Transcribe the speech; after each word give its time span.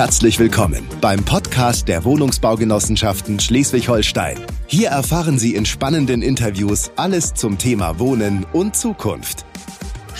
Herzlich 0.00 0.38
willkommen 0.38 0.88
beim 1.02 1.22
Podcast 1.22 1.86
der 1.86 2.04
Wohnungsbaugenossenschaften 2.04 3.38
Schleswig-Holstein. 3.38 4.38
Hier 4.66 4.88
erfahren 4.88 5.38
Sie 5.38 5.54
in 5.54 5.66
spannenden 5.66 6.22
Interviews 6.22 6.90
alles 6.96 7.34
zum 7.34 7.58
Thema 7.58 7.98
Wohnen 7.98 8.46
und 8.54 8.74
Zukunft. 8.74 9.44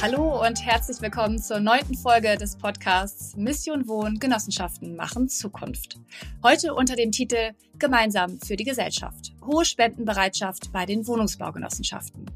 Hallo 0.02 0.46
und 0.46 0.62
herzlich 0.62 1.00
willkommen 1.00 1.38
zur 1.38 1.60
neunten 1.60 1.94
Folge 1.96 2.36
des 2.36 2.58
Podcasts 2.58 3.34
Mission 3.36 3.88
Wohnen 3.88 4.18
Genossenschaften 4.18 4.96
machen 4.96 5.30
Zukunft. 5.30 5.98
Heute 6.42 6.74
unter 6.74 6.94
dem 6.94 7.10
Titel 7.10 7.52
Gemeinsam 7.78 8.38
für 8.38 8.56
die 8.56 8.64
Gesellschaft. 8.64 9.32
Hohe 9.46 9.64
Spendenbereitschaft 9.64 10.72
bei 10.74 10.84
den 10.84 11.06
Wohnungsbaugenossenschaften. 11.06 12.26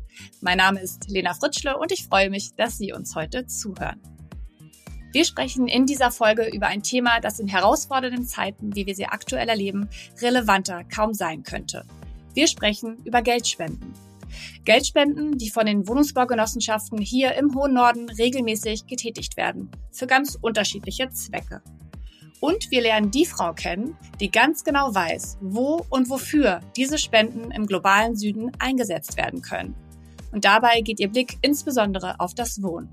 Mein 0.41 0.57
Name 0.57 0.81
ist 0.81 1.11
Lena 1.11 1.35
Fritschle 1.35 1.77
und 1.77 1.93
ich 1.93 2.07
freue 2.07 2.31
mich, 2.31 2.55
dass 2.57 2.79
Sie 2.79 2.95
uns 2.95 3.15
heute 3.15 3.47
zuhören. 3.47 4.14
Wir 5.15 5.25
sprechen 5.25 5.69
in 5.69 5.87
dieser 5.87 6.11
Folge 6.11 6.51
über 6.53 6.67
ein 6.67 6.83
Thema, 6.83 7.21
das 7.21 7.39
in 7.39 7.47
herausfordernden 7.47 8.27
Zeiten, 8.27 8.75
wie 8.75 8.85
wir 8.85 8.97
sie 8.97 9.07
aktuell 9.07 9.49
erleben, 9.49 9.89
relevanter 10.21 10.83
kaum 10.93 11.15
sein 11.15 11.45
könnte. 11.45 11.85
Wir 12.35 12.49
sprechen 12.49 12.97
über 13.05 13.23
Geldspenden. 13.23 13.95
Geldspenden, 14.65 15.39
die 15.39 15.51
von 15.51 15.67
den 15.67 15.87
Wohnungsbaugenossenschaften 15.87 16.99
hier 16.99 17.37
im 17.37 17.55
hohen 17.55 17.75
Norden 17.75 18.09
regelmäßig 18.09 18.89
getätigt 18.89 19.37
werden, 19.37 19.71
für 19.93 20.09
ganz 20.09 20.37
unterschiedliche 20.43 21.09
Zwecke. 21.11 21.63
Und 22.41 22.73
wir 22.73 22.83
lernen 22.83 23.13
die 23.13 23.25
Frau 23.25 23.53
kennen, 23.53 23.97
die 24.19 24.33
ganz 24.33 24.65
genau 24.65 24.97
weiß, 24.97 25.39
wo 25.41 25.87
und 25.91 26.11
wofür 26.11 26.59
diese 26.77 26.99
Spenden 26.99 27.53
im 27.53 27.69
globalen 27.69 28.17
Süden 28.17 28.51
eingesetzt 28.59 29.17
werden 29.17 29.43
können. 29.43 29.77
Und 30.33 30.45
dabei 30.45 30.81
geht 30.81 30.99
ihr 30.99 31.09
Blick 31.09 31.39
insbesondere 31.41 32.19
auf 32.19 32.35
das 32.35 32.61
Wohnen. 32.65 32.91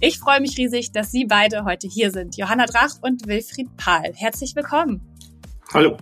Ich 0.00 0.18
freue 0.18 0.40
mich 0.40 0.56
riesig, 0.56 0.92
dass 0.92 1.10
Sie 1.10 1.24
beide 1.24 1.64
heute 1.64 1.88
hier 1.88 2.10
sind. 2.10 2.36
Johanna 2.36 2.66
Drach 2.66 2.94
und 3.02 3.26
Wilfried 3.26 3.76
Pahl. 3.76 4.12
Herzlich 4.14 4.54
willkommen. 4.54 5.00
Hallo. 5.72 5.96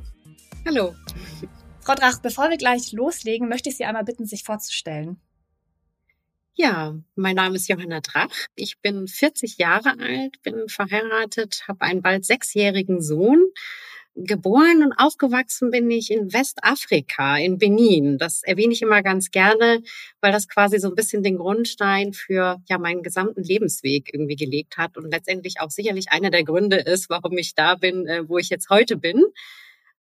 Hallo. 0.66 0.94
Frau 1.80 1.94
Drach, 1.94 2.20
bevor 2.20 2.50
wir 2.50 2.56
gleich 2.56 2.92
loslegen, 2.92 3.48
möchte 3.48 3.68
ich 3.68 3.76
Sie 3.76 3.84
einmal 3.84 4.04
bitten, 4.04 4.26
sich 4.26 4.42
vorzustellen. 4.42 5.20
Ja, 6.54 6.94
mein 7.14 7.36
Name 7.36 7.56
ist 7.56 7.68
Johanna 7.68 8.00
Drach. 8.00 8.34
Ich 8.54 8.80
bin 8.80 9.06
40 9.06 9.58
Jahre 9.58 9.98
alt, 10.00 10.40
bin 10.42 10.68
verheiratet, 10.68 11.64
habe 11.68 11.82
einen 11.82 12.00
bald 12.00 12.24
sechsjährigen 12.24 13.02
Sohn. 13.02 13.44
Geboren 14.16 14.82
und 14.82 14.94
aufgewachsen 14.94 15.70
bin 15.70 15.90
ich 15.90 16.10
in 16.10 16.32
Westafrika, 16.32 17.36
in 17.36 17.58
Benin. 17.58 18.16
Das 18.16 18.42
erwähne 18.42 18.72
ich 18.72 18.82
immer 18.82 19.02
ganz 19.02 19.30
gerne, 19.30 19.82
weil 20.22 20.32
das 20.32 20.48
quasi 20.48 20.78
so 20.78 20.88
ein 20.88 20.94
bisschen 20.94 21.22
den 21.22 21.36
Grundstein 21.36 22.14
für 22.14 22.62
ja 22.66 22.78
meinen 22.78 23.02
gesamten 23.02 23.42
Lebensweg 23.42 24.12
irgendwie 24.12 24.36
gelegt 24.36 24.78
hat 24.78 24.96
und 24.96 25.10
letztendlich 25.10 25.60
auch 25.60 25.70
sicherlich 25.70 26.10
einer 26.10 26.30
der 26.30 26.44
Gründe 26.44 26.76
ist, 26.76 27.10
warum 27.10 27.36
ich 27.36 27.54
da 27.54 27.74
bin, 27.74 28.06
äh, 28.06 28.28
wo 28.28 28.38
ich 28.38 28.48
jetzt 28.48 28.70
heute 28.70 28.96
bin 28.96 29.22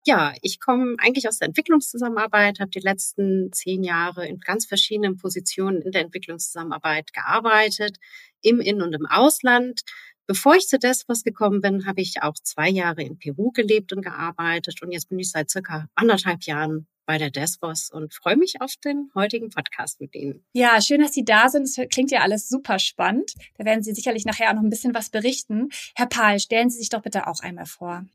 ja, 0.07 0.33
ich 0.41 0.59
komme 0.59 0.95
eigentlich 1.00 1.27
aus 1.27 1.39
der 1.39 1.47
Entwicklungszusammenarbeit, 1.47 2.59
habe 2.59 2.69
die 2.69 2.79
letzten 2.79 3.52
zehn 3.52 3.83
Jahre 3.83 4.27
in 4.27 4.39
ganz 4.39 4.66
verschiedenen 4.67 5.17
Positionen 5.17 5.81
in 5.81 5.91
der 5.91 6.02
Entwicklungszusammenarbeit 6.02 7.11
gearbeitet, 7.11 7.97
im 8.41 8.59
In- 8.59 8.83
und 8.83 8.94
im 8.94 9.07
Ausland. 9.07 9.81
Bevor 10.28 10.56
ich 10.56 10.68
zu 10.68 10.80
Desvos 10.80 11.23
gekommen 11.23 11.62
bin, 11.62 11.86
habe 11.86 12.02
ich 12.02 12.23
auch 12.23 12.34
zwei 12.42 12.70
Jahre 12.70 13.04
in 13.04 13.20
Peru 13.20 13.52
gelebt 13.52 13.94
und 13.94 14.02
gearbeitet 14.02 14.81
und 14.81 14.92
jetzt 14.92 15.09
bin 15.09 15.20
ich 15.20 15.30
seit 15.30 15.52
circa 15.52 15.88
anderthalb 15.94 16.44
Jahren 16.44 16.88
bei 17.06 17.20
der 17.20 17.30
Desvos 17.30 17.92
und 17.92 18.14
freue 18.14 18.36
mich 18.36 18.62
auf 18.62 18.73
den 18.84 19.12
heutigen 19.14 19.50
Podcast 19.50 20.02
mit 20.02 20.16
Ihnen. 20.16 20.44
Ja, 20.53 20.81
schön, 20.81 21.02
dass 21.02 21.14
Sie 21.14 21.23
da 21.23 21.50
sind. 21.50 21.64
Das 21.64 21.88
klingt 21.90 22.09
ja 22.09 22.22
alles 22.22 22.50
super 22.50 22.80
spannend. 22.80 23.34
Da 23.58 23.66
werden 23.66 23.84
Sie 23.84 23.94
sicherlich 23.94 24.26
nachher 24.26 24.50
auch 24.50 24.56
noch 24.56 24.64
ein 24.64 24.72
bisschen 24.72 24.96
was 24.96 25.12
berichten. 25.12 25.70
Herr 25.96 26.08
Pahl, 26.08 26.40
stellen 26.40 26.72
Sie 26.72 26.80
sich 26.80 26.90
doch 26.90 27.03
bitte 27.03 27.28
auch 27.28 27.42
einmal 27.42 27.68
vor. 27.68 28.06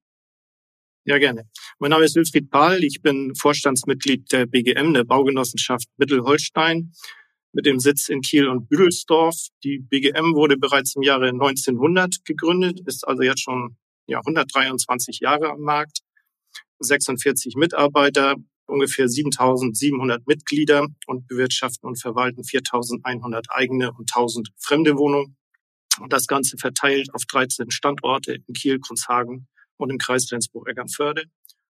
Ja, 1.04 1.18
gerne. 1.18 1.48
Mein 1.78 1.90
Name 1.90 2.04
ist 2.04 2.14
Wilfried 2.14 2.50
Pahl. 2.50 2.84
Ich 2.84 3.00
bin 3.00 3.34
Vorstandsmitglied 3.34 4.30
der 4.32 4.46
BGM, 4.46 4.92
der 4.92 5.04
Baugenossenschaft 5.04 5.88
Mittelholstein, 5.96 6.92
mit 7.52 7.66
dem 7.66 7.80
Sitz 7.80 8.08
in 8.08 8.20
Kiel 8.20 8.48
und 8.48 8.68
Büdelsdorf. 8.68 9.36
Die 9.64 9.78
BGM 9.78 10.34
wurde 10.34 10.56
bereits 10.56 10.94
im 10.96 11.02
Jahre 11.02 11.28
1900 11.28 12.24
gegründet, 12.24 12.80
ist 12.86 13.06
also 13.06 13.22
jetzt 13.22 13.42
schon 13.42 13.76
ja, 14.06 14.18
123 14.18 15.20
Jahre 15.20 15.50
am 15.50 15.60
Markt, 15.60 16.00
46 16.80 17.54
Mitarbeiter, 17.56 18.36
ungefähr 18.66 19.08
7700 19.08 20.26
Mitglieder 20.26 20.86
und 21.06 21.26
bewirtschaften 21.26 21.88
und 21.88 22.00
verwalten 22.00 22.44
4100 22.44 23.46
eigene 23.50 23.92
und 23.92 24.10
1000 24.14 24.50
fremde 24.56 24.96
Wohnungen. 24.96 25.36
Und 26.00 26.12
das 26.12 26.26
Ganze 26.26 26.56
verteilt 26.56 27.12
auf 27.12 27.24
13 27.26 27.70
Standorte 27.70 28.38
in 28.46 28.54
Kiel, 28.54 28.78
Kunzhagen 28.78 29.48
und 29.76 29.90
im 29.90 29.98
Kreis 29.98 30.30
Rendsburg-Eckernförde. 30.30 31.24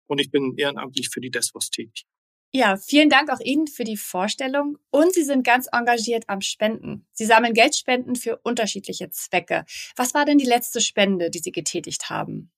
Und 0.06 0.20
ich 0.20 0.30
bin 0.30 0.54
ehrenamtlich 0.56 1.10
für 1.10 1.20
die 1.20 1.30
DESWOS 1.30 1.70
tätig. 1.70 2.06
Ja, 2.56 2.78
vielen 2.78 3.10
Dank 3.10 3.30
auch 3.30 3.40
Ihnen 3.40 3.66
für 3.66 3.84
die 3.84 3.98
Vorstellung. 3.98 4.78
Und 4.90 5.12
Sie 5.12 5.24
sind 5.24 5.44
ganz 5.44 5.66
engagiert 5.70 6.24
am 6.28 6.40
Spenden. 6.40 7.06
Sie 7.12 7.26
sammeln 7.26 7.52
Geldspenden 7.52 8.16
für 8.16 8.40
unterschiedliche 8.44 9.10
Zwecke. 9.10 9.66
Was 9.94 10.14
war 10.14 10.24
denn 10.24 10.38
die 10.38 10.46
letzte 10.46 10.80
Spende, 10.80 11.28
die 11.28 11.40
Sie 11.40 11.52
getätigt 11.52 12.08
haben? 12.08 12.50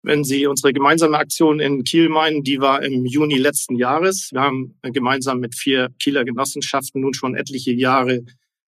Wenn 0.00 0.24
Sie 0.24 0.46
unsere 0.46 0.72
gemeinsame 0.72 1.18
Aktion 1.18 1.60
in 1.60 1.84
Kiel 1.84 2.08
meinen, 2.08 2.44
die 2.44 2.60
war 2.60 2.82
im 2.82 3.04
Juni 3.04 3.36
letzten 3.36 3.76
Jahres. 3.76 4.30
Wir 4.32 4.40
haben 4.40 4.78
gemeinsam 4.80 5.38
mit 5.38 5.54
vier 5.54 5.90
Kieler 6.02 6.24
Genossenschaften 6.24 7.02
nun 7.02 7.12
schon 7.12 7.34
etliche 7.34 7.72
Jahre 7.72 8.24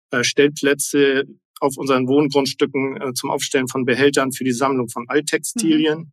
äh, 0.09 0.23
Stellplätze 0.23 1.25
auf 1.59 1.77
unseren 1.77 2.07
Wohngrundstücken 2.07 2.99
äh, 2.99 3.13
zum 3.13 3.29
Aufstellen 3.29 3.67
von 3.67 3.85
Behältern 3.85 4.31
für 4.31 4.43
die 4.43 4.53
Sammlung 4.53 4.89
von 4.89 5.05
Alttextilien. 5.07 5.99
Mhm. 5.99 6.11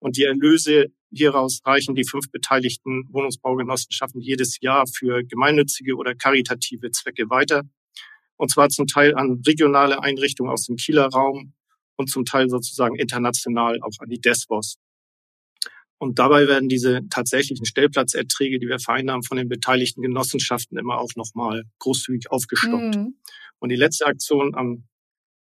Und 0.00 0.16
die 0.16 0.24
Erlöse 0.24 0.86
hieraus 1.10 1.60
reichen 1.64 1.94
die 1.94 2.06
fünf 2.08 2.30
beteiligten 2.30 3.04
Wohnungsbaugenossenschaften 3.10 4.20
jedes 4.20 4.60
Jahr 4.60 4.86
für 4.86 5.24
gemeinnützige 5.24 5.96
oder 5.96 6.14
karitative 6.14 6.90
Zwecke 6.90 7.30
weiter. 7.30 7.62
Und 8.36 8.50
zwar 8.50 8.68
zum 8.68 8.86
Teil 8.86 9.14
an 9.14 9.42
regionale 9.46 10.02
Einrichtungen 10.02 10.50
aus 10.50 10.66
dem 10.66 10.76
Kieler 10.76 11.06
Raum 11.06 11.54
und 11.96 12.10
zum 12.10 12.24
Teil 12.24 12.50
sozusagen 12.50 12.96
international 12.96 13.80
auch 13.82 13.98
an 13.98 14.08
die 14.08 14.20
DESVOS. 14.20 14.76
Und 15.98 16.18
dabei 16.18 16.46
werden 16.46 16.68
diese 16.68 17.08
tatsächlichen 17.08 17.64
Stellplatzerträge, 17.64 18.58
die 18.58 18.68
wir 18.68 18.78
vereinnahmen, 18.78 19.22
von 19.22 19.38
den 19.38 19.48
beteiligten 19.48 20.02
Genossenschaften 20.02 20.76
immer 20.76 20.98
auch 20.98 21.12
nochmal 21.16 21.64
großzügig 21.78 22.30
aufgestockt. 22.30 22.96
Mhm. 22.96 23.16
Und 23.58 23.70
die 23.70 23.76
letzte 23.76 24.06
Aktion 24.06 24.54
am 24.54 24.84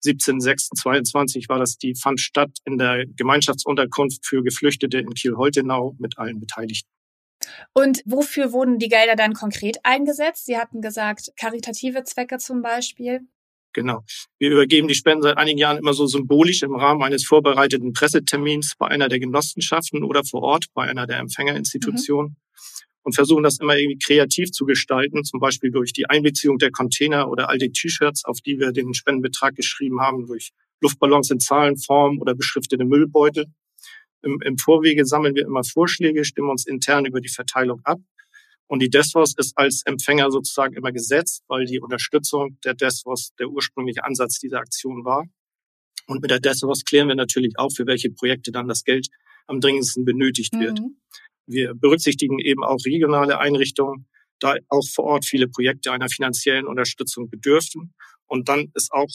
17.06.22 0.03 1.49
war 1.49 1.59
das, 1.59 1.77
die 1.77 1.95
fand 1.95 2.19
statt 2.19 2.51
in 2.65 2.77
der 2.77 3.05
Gemeinschaftsunterkunft 3.05 4.25
für 4.25 4.43
Geflüchtete 4.43 4.99
in 4.99 5.13
Kiel-Holtenau 5.13 5.95
mit 5.99 6.17
allen 6.17 6.39
Beteiligten. 6.39 6.89
Und 7.73 8.01
wofür 8.05 8.51
wurden 8.53 8.79
die 8.79 8.87
Gelder 8.87 9.15
dann 9.15 9.33
konkret 9.33 9.77
eingesetzt? 9.83 10.45
Sie 10.45 10.57
hatten 10.57 10.81
gesagt, 10.81 11.31
karitative 11.37 12.03
Zwecke 12.03 12.37
zum 12.37 12.61
Beispiel. 12.61 13.21
Genau. 13.73 14.03
Wir 14.37 14.51
übergeben 14.51 14.87
die 14.87 14.95
Spenden 14.95 15.23
seit 15.23 15.37
einigen 15.37 15.57
Jahren 15.57 15.77
immer 15.77 15.93
so 15.93 16.05
symbolisch 16.05 16.61
im 16.61 16.75
Rahmen 16.75 17.01
eines 17.01 17.25
vorbereiteten 17.25 17.91
Pressetermins 17.91 18.75
bei 18.77 18.87
einer 18.87 19.09
der 19.09 19.19
Genossenschaften 19.19 20.03
oder 20.03 20.23
vor 20.23 20.43
Ort 20.43 20.65
bei 20.73 20.83
einer 20.83 21.07
der 21.07 21.17
Empfängerinstitutionen. 21.17 22.31
Mhm 22.31 22.43
und 23.03 23.13
versuchen 23.13 23.43
das 23.43 23.59
immer 23.59 23.77
irgendwie 23.77 23.99
kreativ 23.99 24.51
zu 24.51 24.65
gestalten, 24.65 25.23
zum 25.23 25.39
Beispiel 25.39 25.71
durch 25.71 25.93
die 25.93 26.09
Einbeziehung 26.09 26.57
der 26.57 26.71
Container 26.71 27.29
oder 27.29 27.49
alte 27.49 27.71
T-Shirts, 27.71 28.25
auf 28.25 28.39
die 28.41 28.59
wir 28.59 28.71
den 28.71 28.93
Spendenbetrag 28.93 29.55
geschrieben 29.55 30.01
haben, 30.01 30.25
durch 30.25 30.51
Luftballons 30.81 31.29
in 31.31 31.39
Zahlenform 31.39 32.19
oder 32.19 32.33
beschriftete 32.33 32.85
Müllbeutel. 32.85 33.47
Im, 34.21 34.41
Im 34.41 34.57
Vorwege 34.57 35.05
sammeln 35.05 35.35
wir 35.35 35.45
immer 35.45 35.63
Vorschläge, 35.63 36.23
stimmen 36.23 36.49
uns 36.49 36.65
intern 36.65 37.05
über 37.05 37.19
die 37.19 37.29
Verteilung 37.29 37.81
ab. 37.83 37.99
Und 38.67 38.81
die 38.81 38.89
DESVOS 38.89 39.35
ist 39.37 39.57
als 39.57 39.83
Empfänger 39.85 40.31
sozusagen 40.31 40.73
immer 40.73 40.91
gesetzt, 40.91 41.43
weil 41.47 41.65
die 41.65 41.79
Unterstützung 41.79 42.57
der 42.63 42.73
DESVOS 42.73 43.33
der 43.37 43.49
ursprüngliche 43.49 44.03
Ansatz 44.03 44.39
dieser 44.39 44.59
Aktion 44.59 45.03
war. 45.03 45.25
Und 46.07 46.21
mit 46.21 46.31
der 46.31 46.39
DESVOS 46.39 46.83
klären 46.85 47.07
wir 47.07 47.15
natürlich 47.15 47.53
auch, 47.57 47.69
für 47.71 47.85
welche 47.85 48.09
Projekte 48.09 48.51
dann 48.51 48.67
das 48.67 48.83
Geld 48.83 49.09
am 49.47 49.59
dringendsten 49.59 50.05
benötigt 50.05 50.53
wird. 50.53 50.79
Mhm. 50.79 50.97
Wir 51.45 51.73
berücksichtigen 51.73 52.39
eben 52.39 52.63
auch 52.63 52.79
regionale 52.85 53.39
Einrichtungen, 53.39 54.07
da 54.39 54.55
auch 54.69 54.87
vor 54.87 55.05
Ort 55.05 55.25
viele 55.25 55.47
Projekte 55.47 55.91
einer 55.91 56.09
finanziellen 56.09 56.67
Unterstützung 56.67 57.29
bedürften. 57.29 57.93
Und 58.25 58.49
dann 58.49 58.71
ist 58.73 58.91
auch 58.91 59.09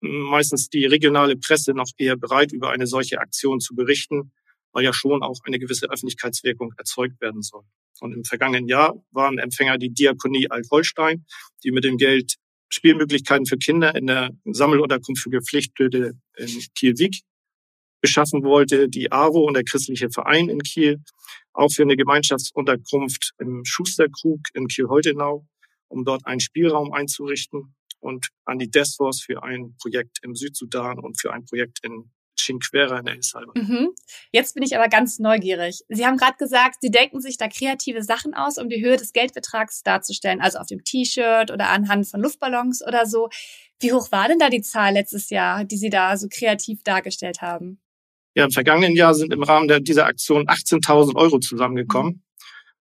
meistens 0.00 0.68
die 0.68 0.86
regionale 0.86 1.36
Presse 1.36 1.72
noch 1.74 1.90
eher 1.98 2.16
bereit, 2.16 2.52
über 2.52 2.70
eine 2.70 2.86
solche 2.86 3.20
Aktion 3.20 3.60
zu 3.60 3.74
berichten, 3.74 4.32
weil 4.72 4.84
ja 4.84 4.92
schon 4.92 5.22
auch 5.22 5.38
eine 5.44 5.58
gewisse 5.58 5.90
Öffentlichkeitswirkung 5.90 6.72
erzeugt 6.76 7.20
werden 7.20 7.42
soll. 7.42 7.64
Und 8.00 8.12
im 8.14 8.24
vergangenen 8.24 8.66
Jahr 8.66 8.94
waren 9.10 9.38
Empfänger 9.38 9.78
die 9.78 9.90
Diakonie 9.90 10.50
Alt-Holstein, 10.50 11.26
die 11.64 11.70
mit 11.70 11.84
dem 11.84 11.98
Geld 11.98 12.36
Spielmöglichkeiten 12.70 13.46
für 13.46 13.58
Kinder 13.58 13.94
in 13.94 14.06
der 14.06 14.30
Sammelunterkunft 14.44 15.22
für 15.22 15.30
Geflüchtete 15.30 16.14
in 16.36 16.64
Kiel-Wieg 16.76 17.22
beschaffen 18.00 18.42
wollte, 18.42 18.88
die 18.88 19.12
AWO 19.12 19.46
und 19.46 19.54
der 19.54 19.64
christliche 19.64 20.10
Verein 20.10 20.48
in 20.48 20.60
Kiel, 20.60 20.98
auch 21.52 21.70
für 21.70 21.82
eine 21.82 21.96
Gemeinschaftsunterkunft 21.96 23.32
im 23.38 23.62
Schusterkrug 23.64 24.40
in 24.54 24.68
Kiel-Holtenau, 24.68 25.46
um 25.88 26.04
dort 26.04 26.26
einen 26.26 26.40
Spielraum 26.40 26.92
einzurichten 26.92 27.74
und 28.00 28.28
an 28.44 28.58
die 28.58 28.70
DESFOS 28.70 29.22
für 29.22 29.42
ein 29.42 29.76
Projekt 29.80 30.18
im 30.22 30.34
Südsudan 30.34 30.98
und 30.98 31.20
für 31.20 31.32
ein 31.32 31.44
Projekt 31.44 31.80
in 31.82 32.10
Cinquera 32.40 32.98
in 32.98 33.04
der 33.04 33.14
Hilfshalber. 33.14 33.52
Mhm. 33.54 33.90
Jetzt 34.32 34.54
bin 34.54 34.62
ich 34.62 34.76
aber 34.76 34.88
ganz 34.88 35.18
neugierig. 35.18 35.82
Sie 35.88 36.06
haben 36.06 36.16
gerade 36.16 36.36
gesagt, 36.38 36.76
Sie 36.80 36.90
denken 36.90 37.20
sich 37.20 37.36
da 37.36 37.48
kreative 37.48 38.02
Sachen 38.02 38.34
aus, 38.34 38.58
um 38.58 38.68
die 38.68 38.82
Höhe 38.82 38.96
des 38.96 39.12
Geldbetrags 39.12 39.82
darzustellen, 39.82 40.40
also 40.40 40.58
auf 40.58 40.66
dem 40.66 40.82
T-Shirt 40.82 41.50
oder 41.50 41.68
anhand 41.68 42.08
von 42.08 42.20
Luftballons 42.20 42.82
oder 42.86 43.06
so. 43.06 43.28
Wie 43.78 43.92
hoch 43.92 44.10
war 44.12 44.28
denn 44.28 44.38
da 44.38 44.48
die 44.48 44.62
Zahl 44.62 44.94
letztes 44.94 45.30
Jahr, 45.30 45.64
die 45.64 45.76
Sie 45.76 45.90
da 45.90 46.16
so 46.16 46.28
kreativ 46.30 46.82
dargestellt 46.82 47.42
haben? 47.42 47.80
Ja, 48.34 48.44
im 48.44 48.50
vergangenen 48.52 48.94
Jahr 48.94 49.14
sind 49.14 49.32
im 49.32 49.42
Rahmen 49.42 49.84
dieser 49.84 50.06
Aktion 50.06 50.46
18.000 50.46 51.16
Euro 51.16 51.40
zusammengekommen. 51.40 52.22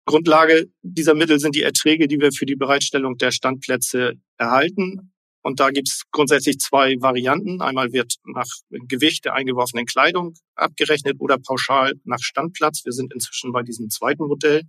Grundlage 0.06 0.66
dieser 0.82 1.14
Mittel 1.14 1.38
sind 1.40 1.56
die 1.56 1.62
Erträge, 1.62 2.06
die 2.06 2.20
wir 2.20 2.32
für 2.32 2.46
die 2.46 2.54
Bereitstellung 2.54 3.18
der 3.18 3.32
Standplätze 3.32 4.14
erhalten. 4.38 5.12
Und 5.42 5.60
da 5.60 5.70
gibt 5.70 5.88
es 5.88 6.02
grundsätzlich 6.10 6.58
zwei 6.58 6.96
Varianten. 7.00 7.60
Einmal 7.60 7.92
wird 7.92 8.14
nach 8.24 8.46
Gewicht 8.70 9.24
der 9.24 9.34
eingeworfenen 9.34 9.84
Kleidung 9.84 10.34
abgerechnet 10.54 11.16
oder 11.18 11.38
pauschal 11.38 11.94
nach 12.04 12.20
Standplatz. 12.20 12.84
Wir 12.84 12.92
sind 12.92 13.12
inzwischen 13.12 13.52
bei 13.52 13.62
diesem 13.62 13.90
zweiten 13.90 14.26
Modell. 14.26 14.62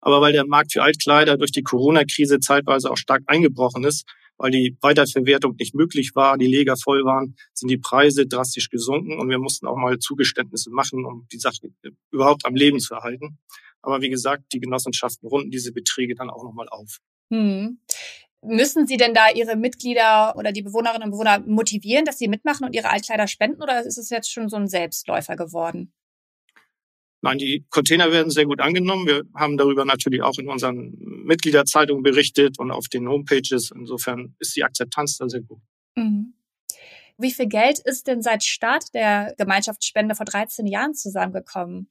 Aber 0.00 0.20
weil 0.20 0.32
der 0.32 0.46
Markt 0.46 0.72
für 0.72 0.82
Altkleider 0.82 1.36
durch 1.38 1.52
die 1.52 1.62
Corona-Krise 1.62 2.40
zeitweise 2.40 2.90
auch 2.90 2.96
stark 2.96 3.22
eingebrochen 3.26 3.84
ist, 3.84 4.04
weil 4.36 4.50
die 4.50 4.76
Weiterverwertung 4.80 5.56
nicht 5.56 5.74
möglich 5.74 6.12
war, 6.14 6.36
die 6.38 6.46
Leger 6.46 6.76
voll 6.76 7.04
waren, 7.04 7.36
sind 7.52 7.70
die 7.70 7.78
Preise 7.78 8.26
drastisch 8.26 8.70
gesunken 8.70 9.18
und 9.18 9.28
wir 9.28 9.38
mussten 9.38 9.66
auch 9.66 9.76
mal 9.76 9.98
Zugeständnisse 9.98 10.70
machen, 10.70 11.04
um 11.04 11.26
die 11.32 11.38
Sache 11.38 11.68
überhaupt 12.10 12.44
am 12.46 12.54
Leben 12.54 12.80
zu 12.80 12.94
erhalten. 12.94 13.38
Aber 13.82 14.00
wie 14.00 14.08
gesagt, 14.10 14.44
die 14.52 14.60
Genossenschaften 14.60 15.28
runden 15.28 15.50
diese 15.50 15.72
Beträge 15.72 16.14
dann 16.14 16.30
auch 16.30 16.42
nochmal 16.42 16.68
auf. 16.68 16.98
Hm. 17.30 17.78
Müssen 18.42 18.86
Sie 18.86 18.96
denn 18.96 19.14
da 19.14 19.30
Ihre 19.30 19.56
Mitglieder 19.56 20.34
oder 20.36 20.52
die 20.52 20.62
Bewohnerinnen 20.62 21.04
und 21.04 21.10
Bewohner 21.12 21.40
motivieren, 21.40 22.04
dass 22.04 22.18
sie 22.18 22.28
mitmachen 22.28 22.66
und 22.66 22.74
ihre 22.74 22.90
Altkleider 22.90 23.26
spenden 23.26 23.62
oder 23.62 23.84
ist 23.84 23.96
es 23.96 24.10
jetzt 24.10 24.30
schon 24.30 24.50
so 24.50 24.56
ein 24.56 24.68
Selbstläufer 24.68 25.36
geworden? 25.36 25.92
Nein, 27.24 27.38
die 27.38 27.64
Container 27.70 28.12
werden 28.12 28.30
sehr 28.30 28.44
gut 28.44 28.60
angenommen. 28.60 29.06
Wir 29.06 29.22
haben 29.34 29.56
darüber 29.56 29.86
natürlich 29.86 30.20
auch 30.20 30.36
in 30.36 30.46
unseren 30.46 30.94
Mitgliederzeitungen 31.24 32.02
berichtet 32.02 32.58
und 32.58 32.70
auf 32.70 32.88
den 32.88 33.08
Homepages. 33.08 33.70
Insofern 33.74 34.36
ist 34.40 34.54
die 34.56 34.62
Akzeptanz 34.62 35.16
da 35.16 35.26
sehr 35.26 35.40
gut. 35.40 35.62
Mhm. 35.96 36.34
Wie 37.16 37.30
viel 37.30 37.46
Geld 37.46 37.78
ist 37.78 38.08
denn 38.08 38.20
seit 38.20 38.44
Start 38.44 38.92
der 38.92 39.34
Gemeinschaftsspende 39.38 40.14
vor 40.14 40.26
13 40.26 40.66
Jahren 40.66 40.92
zusammengekommen? 40.92 41.88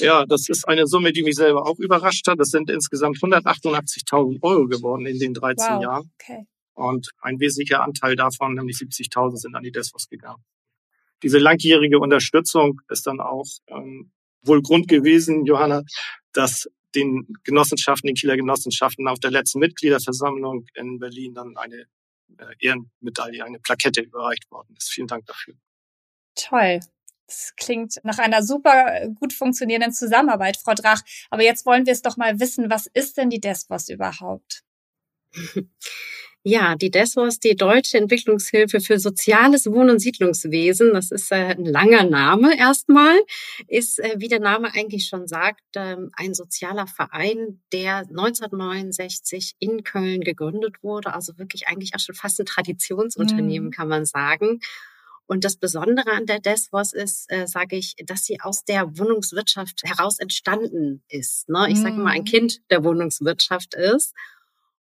Ja, 0.00 0.26
das 0.26 0.48
ist 0.48 0.66
eine 0.66 0.88
Summe, 0.88 1.12
die 1.12 1.22
mich 1.22 1.36
selber 1.36 1.64
auch 1.64 1.78
überrascht 1.78 2.26
hat. 2.26 2.40
Das 2.40 2.48
sind 2.48 2.68
insgesamt 2.68 3.18
188.000 3.18 4.42
Euro 4.42 4.66
geworden 4.66 5.06
in 5.06 5.20
den 5.20 5.32
13 5.32 5.74
wow. 5.74 5.82
Jahren. 5.82 6.10
Okay. 6.20 6.44
Und 6.74 7.12
ein 7.20 7.38
wesentlicher 7.38 7.84
Anteil 7.84 8.16
davon, 8.16 8.54
nämlich 8.54 8.78
70.000, 8.78 9.36
sind 9.36 9.54
an 9.54 9.62
die 9.62 9.70
Desvos 9.70 10.08
gegangen. 10.08 10.42
Diese 11.22 11.38
langjährige 11.38 12.00
Unterstützung 12.00 12.80
ist 12.88 13.06
dann 13.06 13.20
auch 13.20 13.46
ähm, 13.68 14.10
wohl 14.46 14.62
Grund 14.62 14.88
gewesen, 14.88 15.44
Johanna, 15.44 15.82
dass 16.32 16.68
den 16.94 17.26
Genossenschaften, 17.44 18.08
den 18.08 18.14
Kieler 18.16 18.36
Genossenschaften 18.36 19.06
auf 19.08 19.18
der 19.18 19.30
letzten 19.30 19.58
Mitgliederversammlung 19.58 20.66
in 20.74 20.98
Berlin 20.98 21.34
dann 21.34 21.56
eine 21.56 21.86
äh, 22.38 22.54
Ehrenmedaille, 22.58 23.44
eine 23.44 23.58
Plakette 23.58 24.00
überreicht 24.00 24.50
worden 24.50 24.74
ist. 24.76 24.90
Vielen 24.90 25.06
Dank 25.06 25.26
dafür. 25.26 25.54
Toll. 26.34 26.80
Das 27.26 27.54
klingt 27.56 27.98
nach 28.04 28.18
einer 28.18 28.42
super 28.42 29.08
gut 29.14 29.32
funktionierenden 29.32 29.92
Zusammenarbeit, 29.92 30.56
Frau 30.56 30.74
Drach. 30.74 31.02
Aber 31.30 31.42
jetzt 31.42 31.66
wollen 31.66 31.84
wir 31.84 31.92
es 31.92 32.02
doch 32.02 32.16
mal 32.16 32.38
wissen, 32.38 32.70
was 32.70 32.86
ist 32.86 33.16
denn 33.16 33.30
die 33.30 33.40
DESWOS 33.40 33.88
überhaupt? 33.88 34.62
Ja, 36.48 36.76
die 36.76 36.92
DESWOS, 36.92 37.40
die 37.40 37.56
Deutsche 37.56 37.98
Entwicklungshilfe 37.98 38.78
für 38.78 39.00
soziales 39.00 39.66
Wohn- 39.66 39.90
und 39.90 39.98
Siedlungswesen, 39.98 40.94
das 40.94 41.10
ist 41.10 41.32
äh, 41.32 41.56
ein 41.56 41.64
langer 41.64 42.04
Name 42.04 42.56
erstmal, 42.56 43.18
ist, 43.66 43.98
äh, 43.98 44.14
wie 44.18 44.28
der 44.28 44.38
Name 44.38 44.72
eigentlich 44.72 45.08
schon 45.08 45.26
sagt, 45.26 45.64
äh, 45.74 45.96
ein 46.12 46.34
sozialer 46.34 46.86
Verein, 46.86 47.60
der 47.72 48.06
1969 48.10 49.56
in 49.58 49.82
Köln 49.82 50.20
gegründet 50.20 50.84
wurde. 50.84 51.14
Also 51.14 51.36
wirklich 51.36 51.66
eigentlich 51.66 51.96
auch 51.96 52.00
schon 52.00 52.14
fast 52.14 52.38
ein 52.38 52.46
Traditionsunternehmen, 52.46 53.70
mhm. 53.70 53.72
kann 53.72 53.88
man 53.88 54.04
sagen. 54.04 54.60
Und 55.26 55.44
das 55.44 55.56
Besondere 55.56 56.12
an 56.12 56.26
der 56.26 56.38
DESWOS 56.38 56.92
ist, 56.92 57.26
äh, 57.28 57.48
sage 57.48 57.74
ich, 57.74 57.96
dass 58.04 58.24
sie 58.24 58.40
aus 58.40 58.62
der 58.62 58.96
Wohnungswirtschaft 58.96 59.82
heraus 59.82 60.20
entstanden 60.20 61.02
ist. 61.08 61.48
Ne? 61.48 61.66
Ich 61.70 61.80
sage 61.80 61.96
mal, 61.96 62.12
ein 62.12 62.20
mhm. 62.20 62.26
Kind 62.26 62.60
der 62.70 62.84
Wohnungswirtschaft 62.84 63.74
ist 63.74 64.14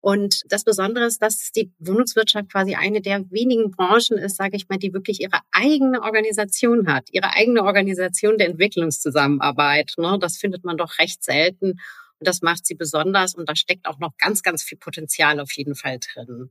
und 0.02 0.42
das 0.48 0.64
Besondere 0.64 1.04
ist, 1.04 1.22
dass 1.22 1.52
die 1.52 1.70
Wohnungswirtschaft 1.78 2.50
quasi 2.50 2.74
eine 2.74 3.00
der 3.00 3.24
wenigen 3.30 3.70
Branchen 3.70 4.18
ist, 4.18 4.36
sage 4.36 4.56
ich 4.56 4.68
mal, 4.68 4.76
die 4.76 4.92
wirklich 4.92 5.20
ihre 5.20 5.38
eigene 5.52 6.02
Organisation 6.02 6.92
hat, 6.92 7.08
ihre 7.12 7.36
eigene 7.36 7.62
Organisation 7.62 8.36
der 8.36 8.48
Entwicklungszusammenarbeit. 8.48 9.94
Ne? 9.98 10.18
Das 10.20 10.38
findet 10.38 10.64
man 10.64 10.76
doch 10.76 10.98
recht 10.98 11.22
selten 11.22 11.78
und 12.18 12.28
das 12.28 12.42
macht 12.42 12.66
sie 12.66 12.74
besonders 12.74 13.36
und 13.36 13.48
da 13.48 13.54
steckt 13.54 13.86
auch 13.86 14.00
noch 14.00 14.16
ganz, 14.18 14.42
ganz 14.42 14.64
viel 14.64 14.76
Potenzial 14.76 15.38
auf 15.38 15.52
jeden 15.52 15.76
Fall 15.76 16.00
drin. 16.00 16.50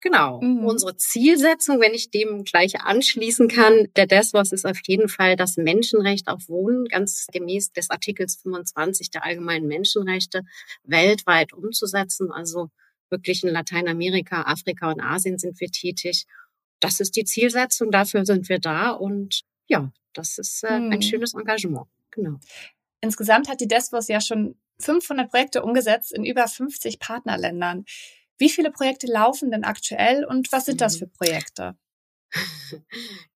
Genau. 0.00 0.40
Mhm. 0.42 0.66
Unsere 0.66 0.96
Zielsetzung, 0.96 1.80
wenn 1.80 1.94
ich 1.94 2.10
dem 2.10 2.44
gleich 2.44 2.80
anschließen 2.80 3.48
kann, 3.48 3.88
der 3.96 4.06
DESWOS 4.06 4.52
ist 4.52 4.66
auf 4.66 4.78
jeden 4.86 5.08
Fall 5.08 5.36
das 5.36 5.56
Menschenrecht 5.56 6.28
auf 6.28 6.48
Wohnen, 6.48 6.84
ganz 6.86 7.26
gemäß 7.32 7.72
des 7.72 7.90
Artikels 7.90 8.36
25 8.42 9.10
der 9.10 9.24
allgemeinen 9.24 9.66
Menschenrechte, 9.66 10.42
weltweit 10.82 11.54
umzusetzen. 11.54 12.30
Also 12.30 12.68
wirklich 13.08 13.44
in 13.44 13.50
Lateinamerika, 13.50 14.42
Afrika 14.42 14.90
und 14.90 15.00
Asien 15.00 15.38
sind 15.38 15.58
wir 15.60 15.68
tätig. 15.68 16.26
Das 16.80 17.00
ist 17.00 17.16
die 17.16 17.24
Zielsetzung, 17.24 17.90
dafür 17.90 18.26
sind 18.26 18.48
wir 18.48 18.58
da 18.58 18.90
und 18.90 19.42
ja, 19.66 19.90
das 20.12 20.36
ist 20.38 20.64
äh, 20.64 20.78
mhm. 20.78 20.92
ein 20.92 21.02
schönes 21.02 21.32
Engagement. 21.32 21.86
Genau. 22.10 22.38
Insgesamt 23.00 23.48
hat 23.48 23.60
die 23.60 23.68
DESWOS 23.68 24.08
ja 24.08 24.20
schon 24.20 24.56
500 24.80 25.30
Projekte 25.30 25.62
umgesetzt 25.62 26.12
in 26.12 26.24
über 26.24 26.46
50 26.46 26.98
Partnerländern. 26.98 27.84
Wie 28.38 28.50
viele 28.50 28.70
Projekte 28.70 29.06
laufen 29.06 29.50
denn 29.50 29.64
aktuell 29.64 30.24
und 30.24 30.50
was 30.52 30.66
sind 30.66 30.80
das 30.80 30.96
mhm. 30.96 30.98
für 30.98 31.06
Projekte? 31.08 31.76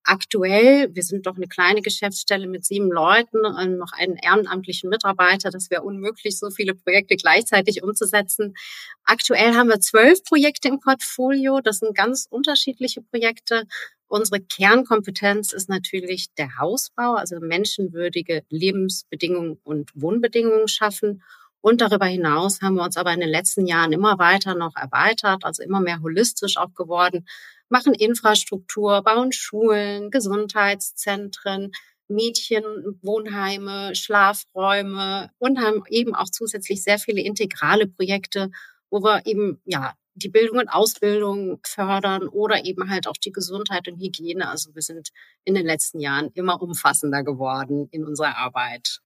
Aktuell, 0.03 0.93
wir 0.93 1.03
sind 1.03 1.25
doch 1.25 1.35
eine 1.35 1.47
kleine 1.47 1.81
Geschäftsstelle 1.81 2.47
mit 2.47 2.65
sieben 2.65 2.91
Leuten 2.91 3.45
und 3.45 3.77
noch 3.77 3.93
einen 3.93 4.17
ehrenamtlichen 4.17 4.89
Mitarbeiter. 4.89 5.49
Das 5.51 5.69
wäre 5.69 5.83
unmöglich, 5.83 6.37
so 6.37 6.49
viele 6.49 6.75
Projekte 6.75 7.15
gleichzeitig 7.15 7.83
umzusetzen. 7.83 8.55
Aktuell 9.03 9.53
haben 9.55 9.69
wir 9.69 9.79
zwölf 9.79 10.23
Projekte 10.23 10.67
im 10.67 10.79
Portfolio. 10.79 11.61
Das 11.61 11.79
sind 11.79 11.95
ganz 11.95 12.27
unterschiedliche 12.29 13.01
Projekte. 13.01 13.65
Unsere 14.07 14.41
Kernkompetenz 14.41 15.53
ist 15.53 15.69
natürlich 15.69 16.33
der 16.37 16.57
Hausbau, 16.57 17.13
also 17.13 17.39
menschenwürdige 17.39 18.43
Lebensbedingungen 18.49 19.59
und 19.63 19.91
Wohnbedingungen 19.93 20.67
schaffen. 20.67 21.23
Und 21.61 21.81
darüber 21.81 22.05
hinaus 22.05 22.61
haben 22.61 22.75
wir 22.75 22.83
uns 22.83 22.97
aber 22.97 23.13
in 23.13 23.19
den 23.19 23.29
letzten 23.29 23.65
Jahren 23.65 23.91
immer 23.91 24.17
weiter 24.17 24.55
noch 24.55 24.75
erweitert, 24.75 25.43
also 25.43 25.61
immer 25.61 25.81
mehr 25.81 26.01
holistisch 26.01 26.57
auch 26.57 26.73
geworden, 26.73 27.25
machen 27.67 27.93
Infrastruktur, 27.93 29.03
bauen 29.03 29.31
Schulen, 29.31 30.09
Gesundheitszentren, 30.09 31.71
Mädchenwohnheime, 32.07 33.93
Schlafräume 33.95 35.29
und 35.37 35.59
haben 35.59 35.83
eben 35.89 36.15
auch 36.15 36.29
zusätzlich 36.29 36.83
sehr 36.83 36.97
viele 36.97 37.21
integrale 37.21 37.87
Projekte, 37.87 38.49
wo 38.89 39.03
wir 39.03 39.25
eben, 39.25 39.61
ja, 39.65 39.93
die 40.15 40.29
Bildung 40.29 40.57
und 40.57 40.67
Ausbildung 40.67 41.59
fördern 41.63 42.27
oder 42.27 42.65
eben 42.65 42.89
halt 42.89 43.07
auch 43.07 43.15
die 43.17 43.31
Gesundheit 43.31 43.87
und 43.87 43.99
Hygiene. 44.01 44.49
Also 44.49 44.73
wir 44.75 44.81
sind 44.81 45.09
in 45.45 45.55
den 45.55 45.65
letzten 45.65 45.99
Jahren 45.99 46.29
immer 46.33 46.61
umfassender 46.61 47.23
geworden 47.23 47.87
in 47.91 48.03
unserer 48.03 48.35
Arbeit. 48.37 48.99